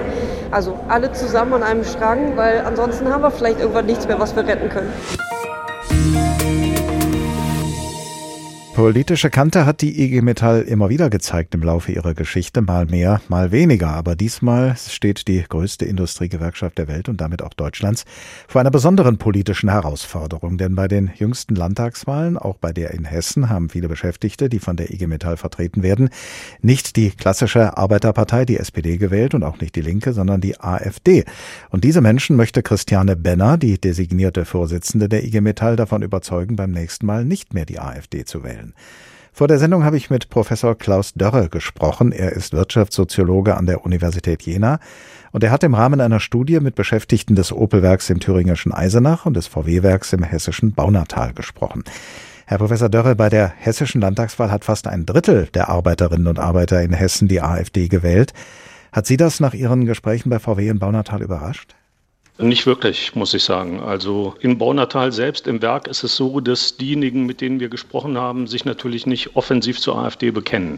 Also 0.51 0.79
alle 0.87 1.11
zusammen 1.11 1.53
an 1.53 1.63
einem 1.63 1.83
Strang, 1.83 2.35
weil 2.35 2.61
ansonsten 2.61 3.07
haben 3.09 3.21
wir 3.21 3.31
vielleicht 3.31 3.59
irgendwann 3.59 3.85
nichts 3.85 4.07
mehr, 4.07 4.19
was 4.19 4.35
wir 4.35 4.45
retten 4.45 4.69
können. 4.69 4.93
Politische 8.77 9.31
Kante 9.31 9.65
hat 9.65 9.81
die 9.81 10.03
IG 10.03 10.21
Metall 10.21 10.61
immer 10.61 10.89
wieder 10.89 11.09
gezeigt 11.09 11.55
im 11.55 11.63
Laufe 11.63 11.91
ihrer 11.91 12.13
Geschichte, 12.13 12.61
mal 12.61 12.85
mehr, 12.85 13.21
mal 13.27 13.51
weniger. 13.51 13.87
Aber 13.87 14.15
diesmal 14.15 14.75
steht 14.77 15.27
die 15.27 15.41
größte 15.41 15.83
Industriegewerkschaft 15.83 16.77
der 16.77 16.87
Welt 16.87 17.09
und 17.09 17.19
damit 17.19 17.41
auch 17.41 17.55
Deutschlands 17.55 18.05
vor 18.47 18.61
einer 18.61 18.69
besonderen 18.69 19.17
politischen 19.17 19.71
Herausforderung. 19.71 20.59
Denn 20.59 20.75
bei 20.75 20.87
den 20.87 21.09
jüngsten 21.15 21.55
Landtagswahlen, 21.55 22.37
auch 22.37 22.57
bei 22.57 22.71
der 22.71 22.91
in 22.91 23.05
Hessen, 23.05 23.49
haben 23.49 23.69
viele 23.69 23.87
Beschäftigte, 23.87 24.47
die 24.47 24.59
von 24.59 24.77
der 24.77 24.91
IG 24.91 25.07
Metall 25.07 25.37
vertreten 25.37 25.81
werden, 25.81 26.09
nicht 26.61 26.97
die 26.97 27.09
klassische 27.09 27.77
Arbeiterpartei, 27.77 28.45
die 28.45 28.57
SPD 28.57 28.97
gewählt 28.97 29.33
und 29.33 29.41
auch 29.41 29.59
nicht 29.59 29.75
die 29.75 29.81
Linke, 29.81 30.13
sondern 30.13 30.39
die 30.39 30.59
AfD. 30.59 31.25
Und 31.71 31.83
diese 31.83 32.01
Menschen 32.01 32.35
möchte 32.35 32.61
Christiane 32.61 33.15
Benner, 33.15 33.57
die 33.57 33.81
designierte 33.81 34.45
Vorsitzende 34.45 35.09
der 35.09 35.23
IG 35.23 35.41
Metall, 35.41 35.77
davon 35.77 36.03
überzeugen, 36.03 36.55
beim 36.55 36.69
nächsten 36.69 37.07
Mal 37.07 37.25
nicht 37.25 37.55
mehr 37.55 37.65
die 37.65 37.79
AfD 37.79 38.23
zu 38.23 38.43
wählen 38.43 38.66
sein. 38.67 38.73
Vor 39.37 39.47
der 39.47 39.59
Sendung 39.59 39.83
habe 39.83 39.97
ich 39.97 40.09
mit 40.09 40.29
Professor 40.29 40.75
Klaus 40.75 41.13
Dörre 41.13 41.47
gesprochen. 41.49 42.11
Er 42.11 42.31
ist 42.31 42.53
Wirtschaftssoziologe 42.53 43.55
an 43.55 43.67
der 43.67 43.85
Universität 43.85 44.41
Jena 44.41 44.79
und 45.31 45.43
er 45.43 45.51
hat 45.51 45.63
im 45.63 45.75
Rahmen 45.75 46.01
einer 46.01 46.19
Studie 46.19 46.59
mit 46.59 46.73
Beschäftigten 46.73 47.35
des 47.35 47.51
Opelwerks 47.51 48.09
im 48.09 48.19
thüringischen 48.19 48.73
Eisenach 48.73 49.27
und 49.27 49.35
des 49.35 49.45
VW-Werks 49.45 50.13
im 50.13 50.23
hessischen 50.23 50.73
Baunatal 50.73 51.33
gesprochen. 51.33 51.83
Herr 52.47 52.57
Professor 52.57 52.89
Dörre, 52.89 53.15
bei 53.15 53.29
der 53.29 53.47
hessischen 53.47 54.01
Landtagswahl 54.01 54.49
hat 54.49 54.65
fast 54.65 54.87
ein 54.87 55.05
Drittel 55.05 55.47
der 55.53 55.69
Arbeiterinnen 55.69 56.25
und 56.25 56.39
Arbeiter 56.39 56.81
in 56.81 56.93
Hessen 56.93 57.27
die 57.27 57.41
AfD 57.41 57.89
gewählt. 57.89 58.33
Hat 58.91 59.05
Sie 59.05 59.17
das 59.17 59.39
nach 59.39 59.53
Ihren 59.53 59.85
Gesprächen 59.85 60.31
bei 60.31 60.39
VW 60.39 60.67
in 60.67 60.79
Baunatal 60.79 61.21
überrascht? 61.21 61.76
Nicht 62.39 62.67
wirklich, 62.67 63.15
muss 63.15 63.33
ich 63.33 63.43
sagen. 63.43 63.79
Also 63.79 64.35
in 64.39 64.59
Baunatal 64.59 65.11
selbst 65.11 65.47
im 65.47 65.61
Werk 65.63 65.87
ist 65.87 66.03
es 66.03 66.15
so, 66.15 66.39
dass 66.39 66.77
diejenigen, 66.77 67.25
mit 67.25 67.41
denen 67.41 67.59
wir 67.59 67.69
gesprochen 67.69 68.15
haben, 68.17 68.45
sich 68.45 68.63
natürlich 68.63 69.07
nicht 69.07 69.35
offensiv 69.35 69.79
zur 69.79 69.97
AfD 69.97 70.29
bekennen. 70.29 70.77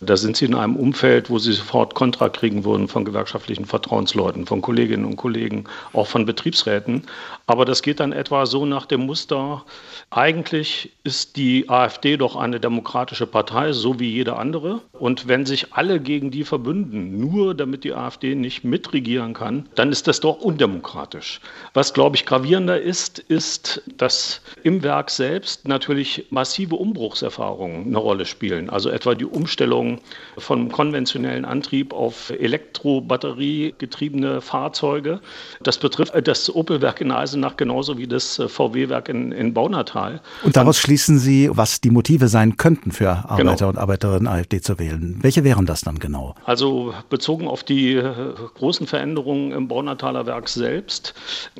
Da 0.00 0.16
sind 0.16 0.36
sie 0.36 0.44
in 0.44 0.54
einem 0.54 0.76
Umfeld, 0.76 1.28
wo 1.28 1.40
sie 1.40 1.52
sofort 1.52 1.96
Kontra 1.96 2.28
kriegen 2.28 2.64
würden 2.64 2.86
von 2.86 3.04
gewerkschaftlichen 3.04 3.64
Vertrauensleuten, 3.64 4.46
von 4.46 4.62
Kolleginnen 4.62 5.04
und 5.04 5.16
Kollegen, 5.16 5.64
auch 5.92 6.06
von 6.06 6.24
Betriebsräten. 6.24 7.02
Aber 7.48 7.64
das 7.64 7.82
geht 7.82 7.98
dann 7.98 8.12
etwa 8.12 8.46
so 8.46 8.64
nach 8.64 8.86
dem 8.86 9.06
Muster, 9.06 9.64
eigentlich 10.10 10.92
ist 11.02 11.36
die 11.36 11.68
AfD 11.68 12.16
doch 12.16 12.36
eine 12.36 12.60
demokratische 12.60 13.26
Partei, 13.26 13.72
so 13.72 13.98
wie 13.98 14.10
jede 14.10 14.36
andere. 14.36 14.80
Und 14.92 15.26
wenn 15.26 15.46
sich 15.46 15.72
alle 15.72 15.98
gegen 15.98 16.30
die 16.30 16.44
verbünden, 16.44 17.18
nur 17.18 17.54
damit 17.54 17.82
die 17.82 17.92
AfD 17.92 18.36
nicht 18.36 18.62
mitregieren 18.64 19.34
kann, 19.34 19.68
dann 19.74 19.90
ist 19.90 20.06
das 20.06 20.20
doch 20.20 20.40
undemokratisch. 20.40 21.40
Was, 21.74 21.92
glaube 21.92 22.16
ich, 22.16 22.24
gravierender 22.24 22.80
ist, 22.80 23.18
ist, 23.18 23.82
dass 23.96 24.42
im 24.62 24.82
Werk 24.82 25.10
selbst 25.10 25.66
natürlich 25.66 26.26
massive 26.30 26.76
Umbruchserfahrungen 26.76 27.86
eine 27.86 27.98
Rolle 27.98 28.26
spielen. 28.26 28.70
Also 28.70 28.90
etwa 28.90 29.14
die 29.14 29.26
Umstellung 29.26 29.87
Umstellung 29.88 29.98
vom 30.36 30.70
konventionellen 30.70 31.44
Antrieb 31.44 31.92
auf 31.92 32.30
Elektrobatteriegetriebene 32.30 34.40
Fahrzeuge. 34.40 35.20
Das 35.60 35.78
betrifft 35.78 36.14
das 36.28 36.54
Opel-Werk 36.54 37.00
in 37.00 37.10
Eisenach 37.10 37.56
genauso 37.56 37.98
wie 37.98 38.06
das 38.06 38.40
VW-Werk 38.46 39.08
in, 39.08 39.32
in 39.32 39.52
Baunatal. 39.52 40.20
Und 40.44 40.56
daraus 40.56 40.78
schließen 40.78 41.18
Sie, 41.18 41.50
was 41.52 41.80
die 41.80 41.90
Motive 41.90 42.28
sein 42.28 42.56
könnten 42.56 42.92
für 42.92 43.10
Arbeiter 43.10 43.56
genau. 43.56 43.68
und 43.70 43.78
Arbeiterinnen 43.78 44.28
AfD 44.28 44.60
zu 44.60 44.78
wählen. 44.78 45.18
Welche 45.22 45.42
wären 45.42 45.66
das 45.66 45.80
dann 45.80 45.98
genau? 45.98 46.36
Also 46.44 46.94
bezogen 47.10 47.48
auf 47.48 47.64
die 47.64 47.94
äh, 47.94 48.34
großen 48.54 48.86
Veränderungen 48.86 49.50
im 49.50 49.66
Baunataler 49.66 50.26
Werk 50.26 50.48
selbst 50.48 51.14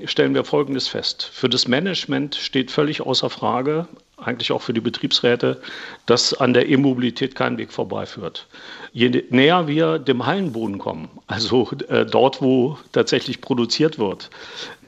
stellen 0.04 0.34
wir 0.34 0.44
Folgendes 0.44 0.86
fest. 0.86 1.28
Für 1.32 1.48
das 1.48 1.66
Management 1.66 2.36
steht 2.36 2.70
völlig 2.70 3.00
außer 3.00 3.30
Frage, 3.30 3.88
eigentlich 4.22 4.52
auch 4.52 4.62
für 4.62 4.72
die 4.72 4.80
Betriebsräte, 4.80 5.60
dass 6.06 6.34
an 6.34 6.52
der 6.52 6.68
E-Mobilität 6.68 7.34
kein 7.34 7.58
Weg 7.58 7.72
vorbeiführt. 7.72 8.46
Je 8.92 9.24
näher 9.30 9.66
wir 9.66 9.98
dem 9.98 10.26
Hallenboden 10.26 10.78
kommen, 10.78 11.08
also 11.26 11.70
äh, 11.88 12.04
dort, 12.04 12.42
wo 12.42 12.78
tatsächlich 12.92 13.40
produziert 13.40 13.98
wird, 13.98 14.30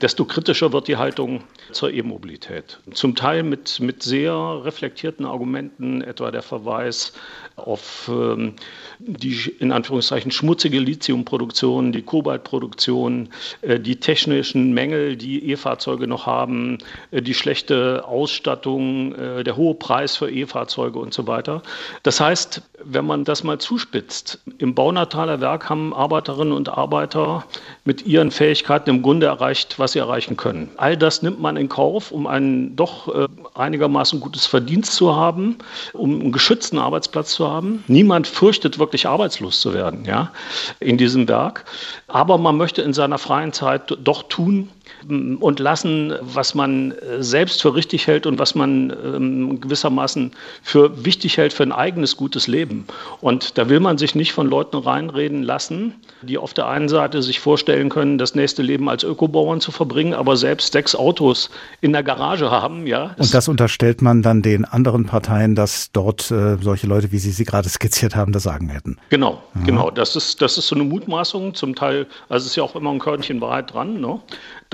desto 0.01 0.25
kritischer 0.25 0.73
wird 0.73 0.89
die 0.89 0.97
Haltung 0.97 1.43
zur 1.73 1.93
E-Mobilität. 1.93 2.79
Zum 2.93 3.15
Teil 3.15 3.43
mit, 3.43 3.81
mit 3.81 4.03
sehr 4.03 4.33
reflektierten 4.65 5.27
Argumenten, 5.27 6.03
etwa 6.03 6.31
der 6.31 6.43
Verweis 6.43 7.13
auf 7.57 8.11
ähm, 8.13 8.55
die 8.99 9.55
in 9.59 9.73
Anführungszeichen 9.73 10.31
schmutzige 10.31 10.79
Lithiumproduktion, 10.79 11.93
die 11.93 12.03
Kobaltproduktion, 12.03 13.29
äh, 13.63 13.79
die 13.79 13.97
technischen 13.97 14.73
Mängel, 14.73 15.17
die 15.17 15.51
E-Fahrzeuge 15.51 16.07
noch 16.07 16.27
haben, 16.27 16.79
äh, 17.11 17.23
die 17.23 17.35
schlechte 17.35 18.05
Ausstattung, 18.07 19.15
äh, 19.15 19.45
der 19.45 19.57
hohe 19.57 19.75
Preis 19.75 20.17
für 20.17 20.31
E-Fahrzeuge 20.31 20.99
und 20.99 21.15
so 21.15 21.27
weiter. 21.27 21.63
Das 22.03 22.21
heißt, 22.21 22.63
wenn 22.83 23.05
man 23.05 23.25
das 23.25 23.45
mal 23.45 23.59
zuspitzt, 23.59 24.41
im 24.59 24.75
Baunataler 24.75 25.41
Werk 25.41 25.69
haben 25.69 25.95
Arbeiterinnen 25.95 26.53
und 26.53 26.69
Arbeiter 26.69 27.45
mit 27.85 28.07
ihren 28.07 28.31
Fähigkeiten 28.31 28.91
im 28.91 29.03
Grunde 29.03 29.27
erreicht, 29.27 29.79
was 29.79 29.90
sie 29.93 29.99
erreichen 29.99 30.37
können. 30.37 30.69
All 30.77 30.97
das 30.97 31.23
nimmt 31.23 31.41
man 31.41 31.57
in 31.57 31.69
Kauf, 31.69 32.13
um 32.13 32.27
ein 32.27 32.77
doch 32.77 33.29
einigermaßen 33.55 34.21
gutes 34.21 34.47
Verdienst 34.47 34.95
zu 34.95 35.17
haben, 35.17 35.57
um 35.93 36.21
einen 36.21 36.33
geschützten 36.33 36.79
Arbeitsplatz 36.79 37.33
zu 37.33 37.49
haben. 37.49 37.83
Niemand 37.87 38.27
fürchtet 38.27 38.79
wirklich 38.79 38.91
wirklich 38.91 39.07
arbeitslos 39.07 39.61
zu 39.61 39.73
werden, 39.73 40.05
ja, 40.05 40.33
in 40.81 40.99
diesem 40.99 41.29
Werk. 41.29 41.65
Aber 42.09 42.39
man 42.39 42.57
möchte 42.57 42.83
in 42.83 42.93
seiner 42.93 43.19
freien 43.19 43.53
Zeit 43.53 43.97
doch 44.03 44.25
tun, 44.25 44.69
und 45.09 45.59
lassen, 45.61 46.15
was 46.21 46.55
man 46.55 46.93
äh, 46.93 47.23
selbst 47.23 47.63
für 47.63 47.75
richtig 47.75 48.07
hält 48.07 48.27
und 48.27 48.39
was 48.39 48.55
man 48.55 48.91
ähm, 48.91 49.61
gewissermaßen 49.61 50.33
für 50.63 51.05
wichtig 51.05 51.37
hält 51.37 51.53
für 51.53 51.63
ein 51.63 51.73
eigenes 51.73 52.17
gutes 52.17 52.47
Leben. 52.47 52.87
Und 53.21 53.59
da 53.59 53.69
will 53.69 53.81
man 53.81 53.99
sich 53.99 54.15
nicht 54.15 54.33
von 54.33 54.47
Leuten 54.47 54.77
reinreden 54.77 55.43
lassen, 55.43 55.95
die 56.23 56.39
auf 56.39 56.55
der 56.55 56.69
einen 56.69 56.89
Seite 56.89 57.23
sich 57.23 57.41
vorstellen 57.41 57.89
können, 57.89 58.19
das 58.19 58.35
nächste 58.35 58.63
Leben 58.63 58.89
als 58.89 59.05
Ökobauern 59.05 59.61
zu 59.61 59.73
verbringen, 59.73 60.15
aber 60.15 60.37
selbst 60.37 60.73
sechs 60.73 60.95
Autos 60.95 61.51
in 61.81 61.93
der 61.93 62.03
Garage 62.03 62.51
haben. 62.51 62.87
Ja. 62.87 63.15
Und 63.17 63.33
das 63.33 63.49
unterstellt 63.49 64.03
man 64.03 64.23
dann 64.23 64.43
den 64.43 64.65
anderen 64.65 65.07
Parteien, 65.07 65.55
dass 65.55 65.93
dort 65.93 66.31
äh, 66.31 66.57
solche 66.61 66.87
Leute, 66.87 67.13
wie 67.13 67.19
Sie 67.19 67.31
sie 67.31 67.45
gerade 67.45 67.69
skizziert 67.69 68.17
haben, 68.17 68.33
das 68.33 68.43
sagen 68.43 68.69
hätten. 68.69 68.99
Genau, 69.09 69.43
Aha. 69.55 69.65
genau. 69.65 69.91
Das 69.91 70.17
ist, 70.17 70.43
das 70.43 70.59
ist 70.59 70.69
so 70.69 70.75
eine 70.75 70.85
Mutmaßung. 70.85 71.55
Zum 71.55 71.75
Teil, 71.75 72.07
also 72.29 72.45
es 72.45 72.51
ist 72.51 72.57
ja 72.57 72.63
auch 72.63 72.77
immer 72.77 72.91
ein 72.91 72.99
Körnchen 72.99 73.41
Wahrheit 73.41 73.73
dran. 73.73 74.01
Ne? 74.01 74.21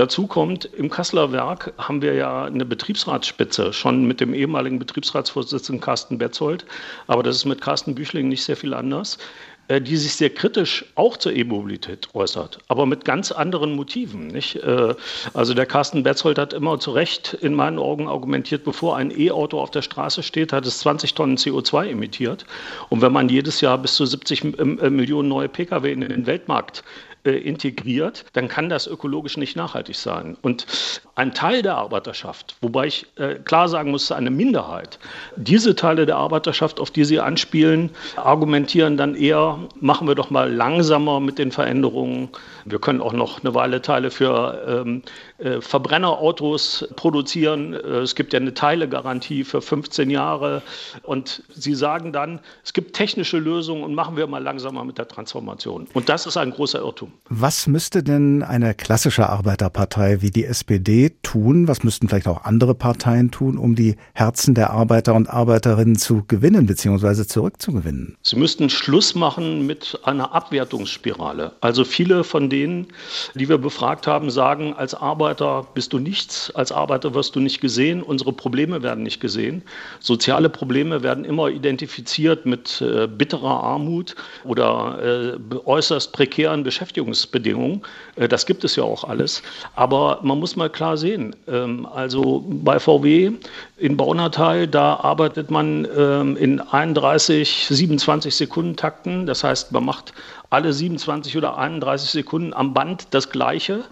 Dazu 0.07 0.29
kommt, 0.29 0.67
im 0.67 0.89
Kasseler 0.89 1.33
Werk 1.33 1.73
haben 1.79 2.01
wir 2.01 2.15
ja 2.15 2.45
eine 2.45 2.65
Betriebsratsspitze, 2.65 3.73
schon 3.73 4.07
mit 4.07 4.21
dem 4.21 4.35
ehemaligen 4.35 4.79
Betriebsratsvorsitzenden 4.79 5.81
Carsten 5.81 6.17
Betzold, 6.17 6.65
aber 7.09 7.25
das 7.25 7.35
ist 7.35 7.45
mit 7.45 7.61
Carsten 7.61 7.97
Büchling 7.97 8.29
nicht 8.29 8.45
sehr 8.45 8.57
viel 8.57 8.73
anders 8.73 9.19
äh, 9.67 9.81
die 9.81 9.97
sich 9.97 10.15
sehr 10.15 10.31
kritisch 10.31 10.85
auch 10.95 11.17
zur 11.17 11.33
E-Mobilität 11.33 12.09
äußert, 12.15 12.61
aber 12.69 12.87
mit 12.87 13.05
ganz 13.05 13.33
anderen 13.33 13.75
Motiven. 13.75 14.29
Nicht? 14.29 14.63
Äh, 14.63 14.95
also 15.35 15.55
der 15.55 15.67
Carsten 15.67 16.05
Betzold 16.05 16.39
hat 16.39 16.53
immer 16.53 16.79
zu 16.79 16.93
Recht 16.93 17.35
in 17.35 17.53
meinen 17.53 17.81
Augen 17.81 18.07
argumentiert, 18.07 18.63
bevor 18.63 18.97
ein 18.97 19.11
E-Auto 19.11 19.59
auf 19.61 19.73
der 19.73 19.83
Straße 19.83 20.23
steht, 20.23 20.53
hat 20.53 20.67
es 20.67 20.79
20 20.79 21.15
Tonnen 21.15 21.37
CO2 21.37 21.89
emittiert. 21.89 22.47
Und 22.91 23.03
wenn 23.03 23.13
man 23.13 23.29
jedes 23.29 23.61
Jahr 23.61 23.77
bis 23.77 23.95
zu 23.95 24.07
70 24.07 24.45
äh, 24.57 24.89
Millionen 24.89 25.29
neue 25.29 25.49
Pkw 25.49 25.91
in 25.91 26.03
den 26.03 26.27
Weltmarkt 26.27 26.85
integriert, 27.31 28.25
dann 28.33 28.49
kann 28.49 28.69
das 28.69 28.87
ökologisch 28.87 29.37
nicht 29.37 29.57
nachhaltig 29.57 29.97
sein. 29.97 30.37
Und 30.43 30.67
ein 31.15 31.33
Teil 31.33 31.63
der 31.63 31.77
Arbeiterschaft, 31.77 32.57
wobei 32.61 32.87
ich 32.87 33.07
äh, 33.17 33.37
klar 33.37 33.69
sagen 33.69 33.91
muss, 33.91 34.13
eine 34.13 34.31
Minderheit, 34.31 34.99
diese 35.37 35.75
Teile 35.75 36.07
der 36.07 36.17
Arbeiterschaft, 36.17 36.81
auf 36.81 36.91
die 36.91 37.05
Sie 37.05 37.21
anspielen, 37.21 37.91
argumentieren 38.17 38.97
dann 38.97 39.15
eher, 39.15 39.59
machen 39.81 40.07
wir 40.09 40.15
doch 40.15 40.31
mal 40.31 40.53
langsamer 40.53 41.21
mit 41.21 41.39
den 41.39 41.53
Veränderungen. 41.53 42.29
Wir 42.69 42.81
können 42.81 43.01
auch 43.01 43.13
noch 43.13 43.43
eine 43.43 43.55
Weile 43.55 43.81
Teile 43.81 44.11
für 44.11 44.85
ähm, 44.85 45.03
äh, 45.39 45.61
Verbrennerautos 45.61 46.89
produzieren. 46.97 47.75
Äh, 47.75 47.99
es 47.99 48.17
gibt 48.17 48.33
ja 48.33 48.41
eine 48.41 48.55
Teilegarantie 48.55 49.45
für 49.45 49.63
15 49.63 50.11
Jahre. 50.11 50.63
Und 51.03 51.45
Sie 51.55 51.75
sagen 51.75 52.13
dann, 52.13 52.41
es 52.65 52.73
gibt 52.73 52.95
technische 52.95 53.39
Lösungen 53.39 53.85
und 53.85 53.95
machen 53.95 54.17
wir 54.17 54.27
mal 54.27 54.43
langsamer 54.43 54.85
mit 54.85 54.99
der 54.99 55.07
Transformation. 55.07 55.87
Und 55.95 56.09
das 56.09 56.27
ist 56.27 56.37
ein 56.37 56.51
großer 56.51 56.81
Irrtum. 56.81 57.13
Was 57.29 57.69
müsste 57.69 58.03
denn 58.03 58.43
eine 58.43 58.75
klassische 58.75 59.29
Arbeiterpartei 59.29 60.21
wie 60.23 60.31
die 60.31 60.45
SPD 60.45 61.13
tun? 61.23 61.69
Was 61.69 61.85
müssten 61.85 62.09
vielleicht 62.09 62.27
auch 62.27 62.45
andere 62.45 62.75
Parteien 62.75 63.31
tun, 63.31 63.59
um 63.59 63.77
die 63.77 63.97
Herzen 64.13 64.55
der 64.55 64.71
Arbeiter 64.71 65.15
und 65.15 65.31
Arbeiterinnen 65.31 65.97
zu 65.97 66.25
gewinnen 66.27 66.67
bzw. 66.67 67.27
zurückzugewinnen? 67.27 68.17
Sie 68.23 68.37
müssten 68.37 68.71
Schluss 68.71 69.15
machen 69.15 69.67
mit 69.67 70.01
einer 70.03 70.35
Abwertungsspirale. 70.35 71.53
Also 71.61 71.85
viele 71.85 72.25
von 72.25 72.51
denen, 72.57 72.87
die 73.35 73.49
wir 73.49 73.59
befragt 73.59 74.07
haben, 74.07 74.31
sagen, 74.31 74.75
als 74.75 74.95
Arbeiter 74.95 75.67
bist 75.75 75.93
du 75.93 75.99
nichts, 75.99 76.51
als 76.55 76.73
Arbeiter 76.73 77.15
wirst 77.15 77.37
du 77.37 77.41
nicht 77.41 77.61
gesehen, 77.61 78.03
unsere 78.03 78.33
Probleme 78.33 78.83
werden 78.83 79.05
nicht 79.05 79.21
gesehen. 79.21 79.63
Soziale 80.01 80.49
Probleme 80.49 81.03
werden 81.03 81.25
immer 81.25 81.49
identifiziert 81.49 82.47
mit 82.47 82.81
äh, 82.81 83.07
bitterer 83.07 83.63
Armut 83.63 84.15
oder 84.45 85.37
äh, 85.53 85.55
äußerst 85.65 86.13
prekären 86.13 86.63
Beschäftigungsbedingungen. 86.63 87.83
Äh, 88.17 88.29
das 88.29 88.47
gibt 88.47 88.65
es 88.65 88.77
ja 88.77 88.85
auch 88.85 89.05
alles. 89.05 89.43
Aber 89.75 90.21
man 90.23 90.39
muss 90.39 90.57
mal 90.57 90.71
klar 90.71 90.97
sehen, 90.97 91.37
ähm, 91.49 91.87
also 91.87 92.45
bei 92.49 92.79
VW 92.79 93.33
in 93.79 93.97
Baunatal, 93.97 94.67
da 94.67 94.95
arbeitet 94.97 95.51
man 95.51 95.87
ähm, 95.97 96.37
in 96.37 96.61
31, 96.61 97.67
27 97.69 98.35
Sekunden 98.35 98.77
Takten. 98.77 99.27
Das 99.27 99.45
heißt, 99.45 99.73
man 99.73 99.85
macht 99.85 100.15
alle 100.51 100.73
27 100.73 101.37
oder 101.37 101.59
31 101.59 102.11
Sekunden 102.11 102.55
am 102.55 102.73
Band 102.73 103.09
das 103.11 103.31
Gleiche 103.31 103.85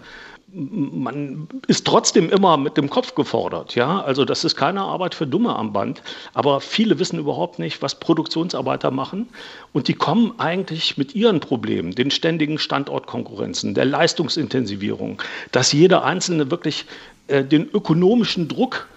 man 0.55 1.49
ist 1.67 1.85
trotzdem 1.85 2.29
immer 2.29 2.55
mit 2.55 2.77
dem 2.77 2.89
Kopf 2.89 3.15
gefordert. 3.15 3.75
Ja? 3.75 4.01
Also 4.01 4.23
das 4.23 4.45
ist 4.45 4.55
keine 4.55 4.81
Arbeit 4.81 5.13
für 5.13 5.27
Dumme 5.27 5.55
am 5.55 5.73
Band. 5.73 6.01
Aber 6.33 6.61
viele 6.61 6.97
wissen 6.97 7.19
überhaupt 7.19 7.59
nicht, 7.59 7.81
was 7.81 7.99
Produktionsarbeiter 7.99 8.91
machen. 8.91 9.27
Und 9.73 9.87
die 9.87 9.93
kommen 9.93 10.33
eigentlich 10.37 10.97
mit 10.97 11.13
ihren 11.13 11.41
Problemen, 11.41 11.91
den 11.91 12.09
ständigen 12.09 12.57
Standortkonkurrenzen, 12.57 13.73
der 13.73 13.85
Leistungsintensivierung, 13.85 15.21
dass 15.51 15.73
jeder 15.73 16.05
Einzelne 16.05 16.49
wirklich 16.49 16.85
äh, 17.27 17.43
den 17.43 17.69
ökonomischen 17.69 18.47
Druck 18.47 18.87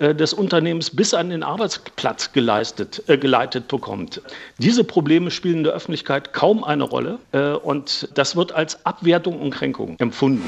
des 0.00 0.32
Unternehmens 0.32 0.90
bis 0.90 1.12
an 1.14 1.30
den 1.30 1.42
Arbeitsplatz 1.42 2.32
geleistet, 2.32 3.02
äh, 3.08 3.18
geleitet 3.18 3.68
bekommt. 3.68 4.22
Diese 4.58 4.84
Probleme 4.84 5.30
spielen 5.30 5.58
in 5.58 5.64
der 5.64 5.72
Öffentlichkeit 5.72 6.32
kaum 6.32 6.62
eine 6.62 6.84
Rolle 6.84 7.18
äh, 7.32 7.50
und 7.50 8.08
das 8.14 8.36
wird 8.36 8.52
als 8.52 8.84
Abwertung 8.86 9.40
und 9.40 9.50
Kränkung 9.50 9.96
empfunden. 9.98 10.44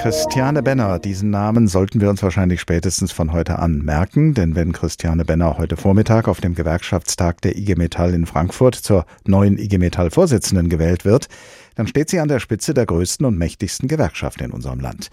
Christiane 0.00 0.62
Benner, 0.62 0.98
diesen 0.98 1.28
Namen 1.28 1.68
sollten 1.68 2.00
wir 2.00 2.08
uns 2.08 2.22
wahrscheinlich 2.22 2.62
spätestens 2.62 3.12
von 3.12 3.34
heute 3.34 3.58
an 3.58 3.78
merken, 3.80 4.32
denn 4.32 4.54
wenn 4.54 4.72
Christiane 4.72 5.26
Benner 5.26 5.58
heute 5.58 5.76
Vormittag 5.76 6.26
auf 6.26 6.40
dem 6.40 6.54
Gewerkschaftstag 6.54 7.42
der 7.42 7.58
IG 7.58 7.74
Metall 7.74 8.14
in 8.14 8.24
Frankfurt 8.24 8.76
zur 8.76 9.04
neuen 9.26 9.58
IG 9.58 9.76
Metall 9.76 10.10
Vorsitzenden 10.10 10.70
gewählt 10.70 11.04
wird, 11.04 11.28
dann 11.74 11.86
steht 11.86 12.08
sie 12.08 12.18
an 12.18 12.28
der 12.28 12.40
Spitze 12.40 12.72
der 12.72 12.86
größten 12.86 13.26
und 13.26 13.36
mächtigsten 13.36 13.88
Gewerkschaft 13.88 14.40
in 14.40 14.52
unserem 14.52 14.80
Land. 14.80 15.10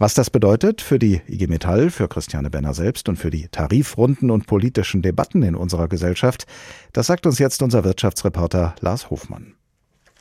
Was 0.00 0.14
das 0.14 0.30
bedeutet 0.30 0.80
für 0.80 0.98
die 0.98 1.20
IG 1.28 1.46
Metall, 1.46 1.90
für 1.90 2.08
Christiane 2.08 2.48
Benner 2.48 2.72
selbst 2.72 3.10
und 3.10 3.16
für 3.16 3.28
die 3.28 3.48
Tarifrunden 3.48 4.30
und 4.30 4.46
politischen 4.46 5.02
Debatten 5.02 5.42
in 5.42 5.54
unserer 5.54 5.88
Gesellschaft, 5.88 6.46
das 6.94 7.08
sagt 7.08 7.26
uns 7.26 7.38
jetzt 7.38 7.62
unser 7.62 7.84
Wirtschaftsreporter 7.84 8.74
Lars 8.80 9.10
Hofmann. 9.10 9.56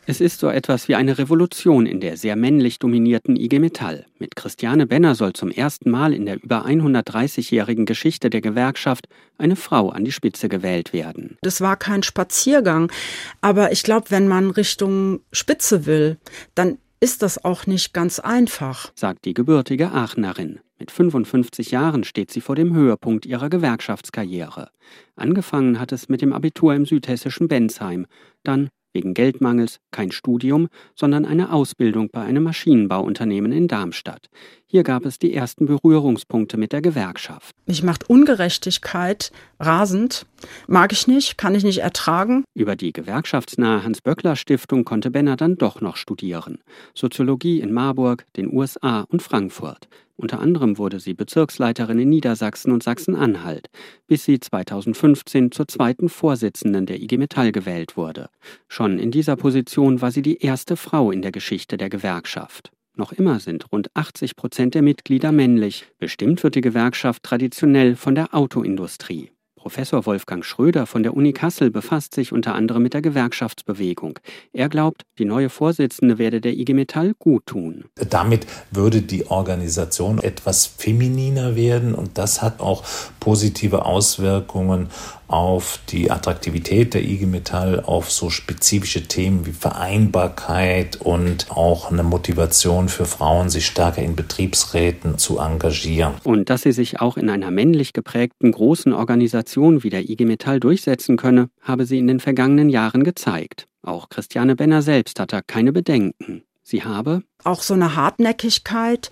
Es 0.06 0.20
ist 0.20 0.42
so 0.42 0.50
etwas 0.50 0.90
wie 0.90 0.96
eine 0.96 1.18
Revolution 1.18 1.86
in 1.86 2.02
der 2.02 2.18
sehr 2.18 2.36
männlich 2.36 2.80
dominierten 2.80 3.38
IG 3.38 3.60
Metall. 3.60 4.06
Mit 4.18 4.36
Christiane 4.36 4.86
Benner 4.86 5.16
soll 5.16 5.32
zum 5.32 5.50
ersten 5.50 5.90
Mal 5.90 6.14
in 6.14 6.26
der 6.26 6.44
über 6.44 6.66
130-jährigen 6.66 7.86
Geschichte 7.86 8.30
der 8.30 8.42
Gewerkschaft 8.42 9.08
eine 9.38 9.56
Frau 9.56 9.92
an 9.92 10.04
die 10.04 10.12
Spitze 10.12 10.50
gewählt 10.50 10.92
werden. 10.92 11.38
Das 11.42 11.62
war 11.62 11.78
kein 11.78 12.04
Spaziergang, 12.04 12.92
aber 13.40 13.72
ich 13.72 13.84
glaube, 13.84 14.08
wenn 14.10 14.28
man 14.28 14.50
Richtung 14.50 15.22
Spitze 15.32 15.86
will, 15.86 16.18
dann 16.54 16.80
ist 17.02 17.22
das 17.22 17.44
auch 17.46 17.66
nicht 17.66 17.94
ganz 17.94 18.20
einfach, 18.20 18.92
sagt 18.96 19.26
die 19.26 19.34
gebürtige 19.34 19.92
Aachenerin. 19.92 20.60
Mit 20.78 20.92
55 20.92 21.72
Jahren 21.72 22.04
steht 22.04 22.32
sie 22.32 22.42
vor 22.42 22.56
dem 22.56 22.74
Höhepunkt 22.74 23.26
ihrer 23.26 23.50
Gewerkschaftskarriere. 23.50 24.70
Angefangen 25.16 25.80
hat 25.80 25.92
es 25.92 26.10
mit 26.10 26.22
dem 26.22 26.34
Abitur 26.34 26.74
im 26.74 26.86
südhessischen 26.86 27.48
Bensheim, 27.48 28.06
dann 28.44 28.70
wegen 28.94 29.14
Geldmangels 29.14 29.80
kein 29.92 30.12
Studium, 30.12 30.68
sondern 30.96 31.26
eine 31.26 31.54
Ausbildung 31.54 32.10
bei 32.12 32.22
einem 32.22 32.44
Maschinenbauunternehmen 32.44 33.52
in 33.52 33.68
Darmstadt. 33.68 34.30
Hier 34.72 34.84
gab 34.84 35.04
es 35.08 35.18
die 35.18 35.34
ersten 35.34 35.66
Berührungspunkte 35.66 36.56
mit 36.56 36.74
der 36.74 36.84
Gewerkschaft. 36.84 37.56
Mich 37.66 37.82
macht 37.82 38.08
Ungerechtigkeit 38.08 39.32
rasend. 39.60 40.28
Mag 40.68 40.92
ich 40.92 41.08
nicht, 41.08 41.40
kann 41.40 41.56
ich 41.56 41.64
nicht 41.64 41.80
ertragen. 41.80 42.44
Über 42.54 42.76
die 42.76 42.94
gewerkschaftsnahe 42.94 43.84
Hans-Böckler-Stiftung 43.84 44.86
konnte 44.86 45.10
Benner 45.10 45.38
dann 45.38 45.56
doch 45.56 45.82
noch 45.82 45.98
studieren. 45.98 46.60
Soziologie 46.94 47.62
in 47.62 47.74
Marburg, 47.74 48.26
den 48.38 48.54
USA 48.54 49.08
und 49.10 49.24
Frankfurt. 49.24 49.88
Unter 50.18 50.40
anderem 50.40 50.78
wurde 50.78 51.00
sie 51.00 51.16
Bezirksleiterin 51.16 51.98
in 51.98 52.10
Niedersachsen 52.10 52.72
und 52.72 52.84
Sachsen-Anhalt, 52.84 53.70
bis 54.06 54.26
sie 54.26 54.40
2015 54.40 55.52
zur 55.52 55.68
zweiten 55.68 56.10
Vorsitzenden 56.10 56.86
der 56.86 57.02
IG 57.02 57.18
Metall 57.18 57.52
gewählt 57.52 57.98
wurde. 57.98 58.30
Schon 58.68 59.00
in 59.00 59.10
dieser 59.10 59.36
Position 59.36 60.00
war 60.02 60.12
sie 60.12 60.22
die 60.22 60.44
erste 60.44 60.78
Frau 60.78 61.10
in 61.10 61.24
der 61.24 61.32
Geschichte 61.32 61.78
der 61.78 61.90
Gewerkschaft. 61.90 62.72
Noch 63.00 63.14
immer 63.14 63.40
sind 63.40 63.72
rund 63.72 63.90
80 63.94 64.36
Prozent 64.36 64.76
der 64.76 64.82
Mitglieder 64.82 65.32
männlich. 65.32 65.86
Bestimmt 66.00 66.44
wird 66.44 66.56
die 66.56 66.62
Gewerkschaft 66.62 67.24
traditionell 67.24 67.96
von 67.96 68.14
der 68.14 68.36
Autoindustrie. 68.36 69.32
Professor 69.56 70.06
Wolfgang 70.06 70.44
Schröder 70.44 70.86
von 70.86 71.04
der 71.04 71.14
Uni 71.14 71.32
Kassel 71.32 71.72
befasst 71.72 72.14
sich 72.14 72.34
unter 72.34 72.56
anderem 72.56 72.84
mit 72.84 72.94
der 72.94 73.02
Gewerkschaftsbewegung. 73.02 74.20
Er 74.52 74.68
glaubt, 74.68 75.04
die 75.18 75.24
neue 75.24 75.50
Vorsitzende 75.50 76.18
werde 76.18 76.42
der 76.42 76.54
IG 76.54 76.74
Metall 76.74 77.14
gut 77.20 77.46
tun. 77.46 77.86
Damit 77.96 78.46
würde 78.72 79.02
die 79.02 79.28
Organisation 79.28 80.20
etwas 80.20 80.66
femininer 80.66 81.56
werden 81.56 81.96
und 81.96 82.18
das 82.18 82.42
hat 82.42 82.60
auch 82.60 82.84
positive 83.22 83.86
Auswirkungen 83.86 84.88
auf 85.30 85.80
die 85.90 86.12
Attraktivität 86.12 86.94
der 86.94 87.04
IG 87.04 87.28
Metall, 87.28 87.80
auf 87.80 88.12
so 88.12 88.30
spezifische 88.30 89.08
Themen 89.08 89.46
wie 89.46 89.52
Vereinbarkeit 89.52 90.98
und 91.00 91.52
auch 91.52 91.92
eine 91.92 92.04
Motivation 92.04 92.90
für 92.90 93.06
Frauen, 93.06 93.50
sich 93.50 93.68
stärker 93.68 94.02
in 94.02 94.16
Betriebsräten 94.16 95.18
zu 95.18 95.38
engagieren. 95.38 96.16
Und 96.24 96.50
dass 96.50 96.64
sie 96.64 96.72
sich 96.72 97.00
auch 97.00 97.16
in 97.16 97.30
einer 97.30 97.52
männlich 97.52 97.94
geprägten 97.94 98.52
großen 98.52 98.92
Organisation 98.92 99.84
wie 99.84 99.92
der 99.92 100.10
IG 100.10 100.26
Metall 100.26 100.60
durchsetzen 100.60 101.16
könne, 101.16 101.50
habe 101.62 101.86
sie 101.86 102.00
in 102.00 102.08
den 102.08 102.20
vergangenen 102.20 102.70
Jahren 102.70 103.04
gezeigt. 103.04 103.68
Auch 103.84 104.10
Christiane 104.10 104.56
Benner 104.56 104.82
selbst 104.82 105.20
hat 105.20 105.32
da 105.32 105.42
keine 105.42 105.72
Bedenken. 105.72 106.44
Sie 106.64 106.84
habe 106.84 107.24
auch 107.44 107.62
so 107.62 107.74
eine 107.74 107.96
Hartnäckigkeit, 107.96 109.10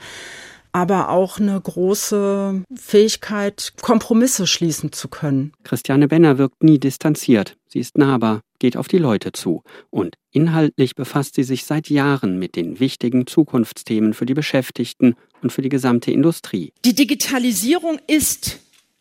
aber 0.77 1.09
auch 1.09 1.39
eine 1.39 1.59
große 1.59 2.63
Fähigkeit, 2.75 3.73
Kompromisse 3.81 4.45
schließen 4.45 4.91
zu 4.91 5.07
können. 5.07 5.51
Christiane 5.63 6.07
Benner 6.07 6.37
wirkt 6.37 6.63
nie 6.63 6.77
distanziert. 6.77 7.57
Sie 7.67 7.79
ist 7.79 7.97
nahbar, 7.97 8.41
geht 8.59 8.77
auf 8.77 8.87
die 8.87 8.99
Leute 8.99 9.31
zu 9.31 9.63
und 9.89 10.13
inhaltlich 10.31 10.93
befasst 10.93 11.33
sie 11.33 11.41
sich 11.41 11.65
seit 11.65 11.89
Jahren 11.89 12.37
mit 12.37 12.55
den 12.55 12.79
wichtigen 12.79 13.25
Zukunftsthemen 13.25 14.13
für 14.13 14.27
die 14.27 14.35
Beschäftigten 14.35 15.15
und 15.41 15.51
für 15.51 15.63
die 15.63 15.69
gesamte 15.69 16.11
Industrie. 16.11 16.71
Die 16.85 16.93
Digitalisierung 16.93 17.97
ist 18.05 18.59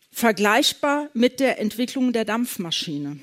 vergleichbar 0.09 1.09
mit 1.13 1.39
der 1.39 1.59
Entwicklung 1.59 2.11
der 2.11 2.25
Dampfmaschine. 2.25 3.19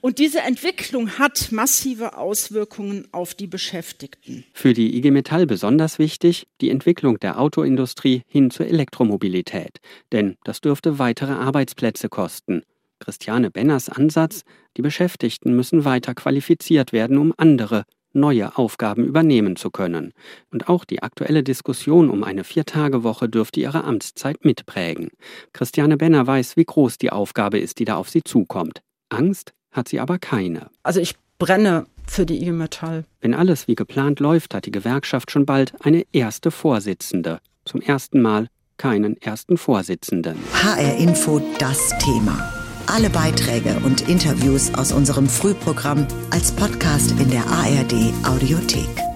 Und 0.00 0.18
diese 0.18 0.40
Entwicklung 0.40 1.18
hat 1.18 1.50
massive 1.50 2.16
Auswirkungen 2.16 3.08
auf 3.12 3.34
die 3.34 3.46
Beschäftigten. 3.46 4.44
Für 4.52 4.72
die 4.72 4.96
IG 4.96 5.10
Metall 5.10 5.46
besonders 5.46 5.98
wichtig 5.98 6.46
die 6.60 6.70
Entwicklung 6.70 7.18
der 7.18 7.40
Autoindustrie 7.40 8.22
hin 8.28 8.50
zur 8.50 8.66
Elektromobilität. 8.66 9.80
Denn 10.12 10.36
das 10.44 10.60
dürfte 10.60 10.98
weitere 10.98 11.32
Arbeitsplätze 11.32 12.08
kosten. 12.08 12.62
Christiane 13.00 13.50
Benners 13.50 13.88
Ansatz, 13.88 14.42
die 14.76 14.82
Beschäftigten 14.82 15.54
müssen 15.54 15.84
weiter 15.84 16.14
qualifiziert 16.14 16.92
werden, 16.92 17.18
um 17.18 17.32
andere, 17.36 17.84
neue 18.12 18.56
Aufgaben 18.56 19.04
übernehmen 19.04 19.56
zu 19.56 19.70
können. 19.70 20.12
Und 20.50 20.68
auch 20.68 20.84
die 20.84 21.02
aktuelle 21.02 21.42
Diskussion 21.42 22.08
um 22.10 22.24
eine 22.24 22.44
Viertagewoche 22.44 23.28
dürfte 23.28 23.60
ihre 23.60 23.84
Amtszeit 23.84 24.44
mitprägen. 24.44 25.10
Christiane 25.52 25.96
Benner 25.96 26.26
weiß, 26.26 26.56
wie 26.56 26.64
groß 26.64 26.98
die 26.98 27.10
Aufgabe 27.10 27.58
ist, 27.58 27.78
die 27.78 27.84
da 27.84 27.96
auf 27.96 28.08
sie 28.08 28.22
zukommt. 28.24 28.82
Angst 29.10 29.52
hat 29.78 29.88
sie 29.88 30.00
aber 30.00 30.18
keine. 30.18 30.70
Also 30.82 31.00
ich 31.00 31.14
brenne 31.38 31.86
für 32.06 32.26
die 32.26 32.42
IG 32.42 32.52
Metall. 32.52 33.04
Wenn 33.20 33.34
alles 33.34 33.68
wie 33.68 33.74
geplant 33.74 34.20
läuft, 34.20 34.54
hat 34.54 34.66
die 34.66 34.70
Gewerkschaft 34.70 35.30
schon 35.30 35.46
bald 35.46 35.72
eine 35.80 36.04
erste 36.12 36.50
Vorsitzende. 36.50 37.40
Zum 37.64 37.80
ersten 37.80 38.20
Mal 38.20 38.48
keinen 38.76 39.20
ersten 39.20 39.56
Vorsitzenden. 39.56 40.36
HR 40.52 40.96
Info 40.96 41.40
das 41.58 41.90
Thema. 41.98 42.52
Alle 42.86 43.10
Beiträge 43.10 43.76
und 43.84 44.08
Interviews 44.08 44.72
aus 44.74 44.92
unserem 44.92 45.28
Frühprogramm 45.28 46.06
als 46.30 46.52
Podcast 46.52 47.10
in 47.20 47.30
der 47.30 47.46
ARD 47.46 48.12
Audiothek. 48.24 49.07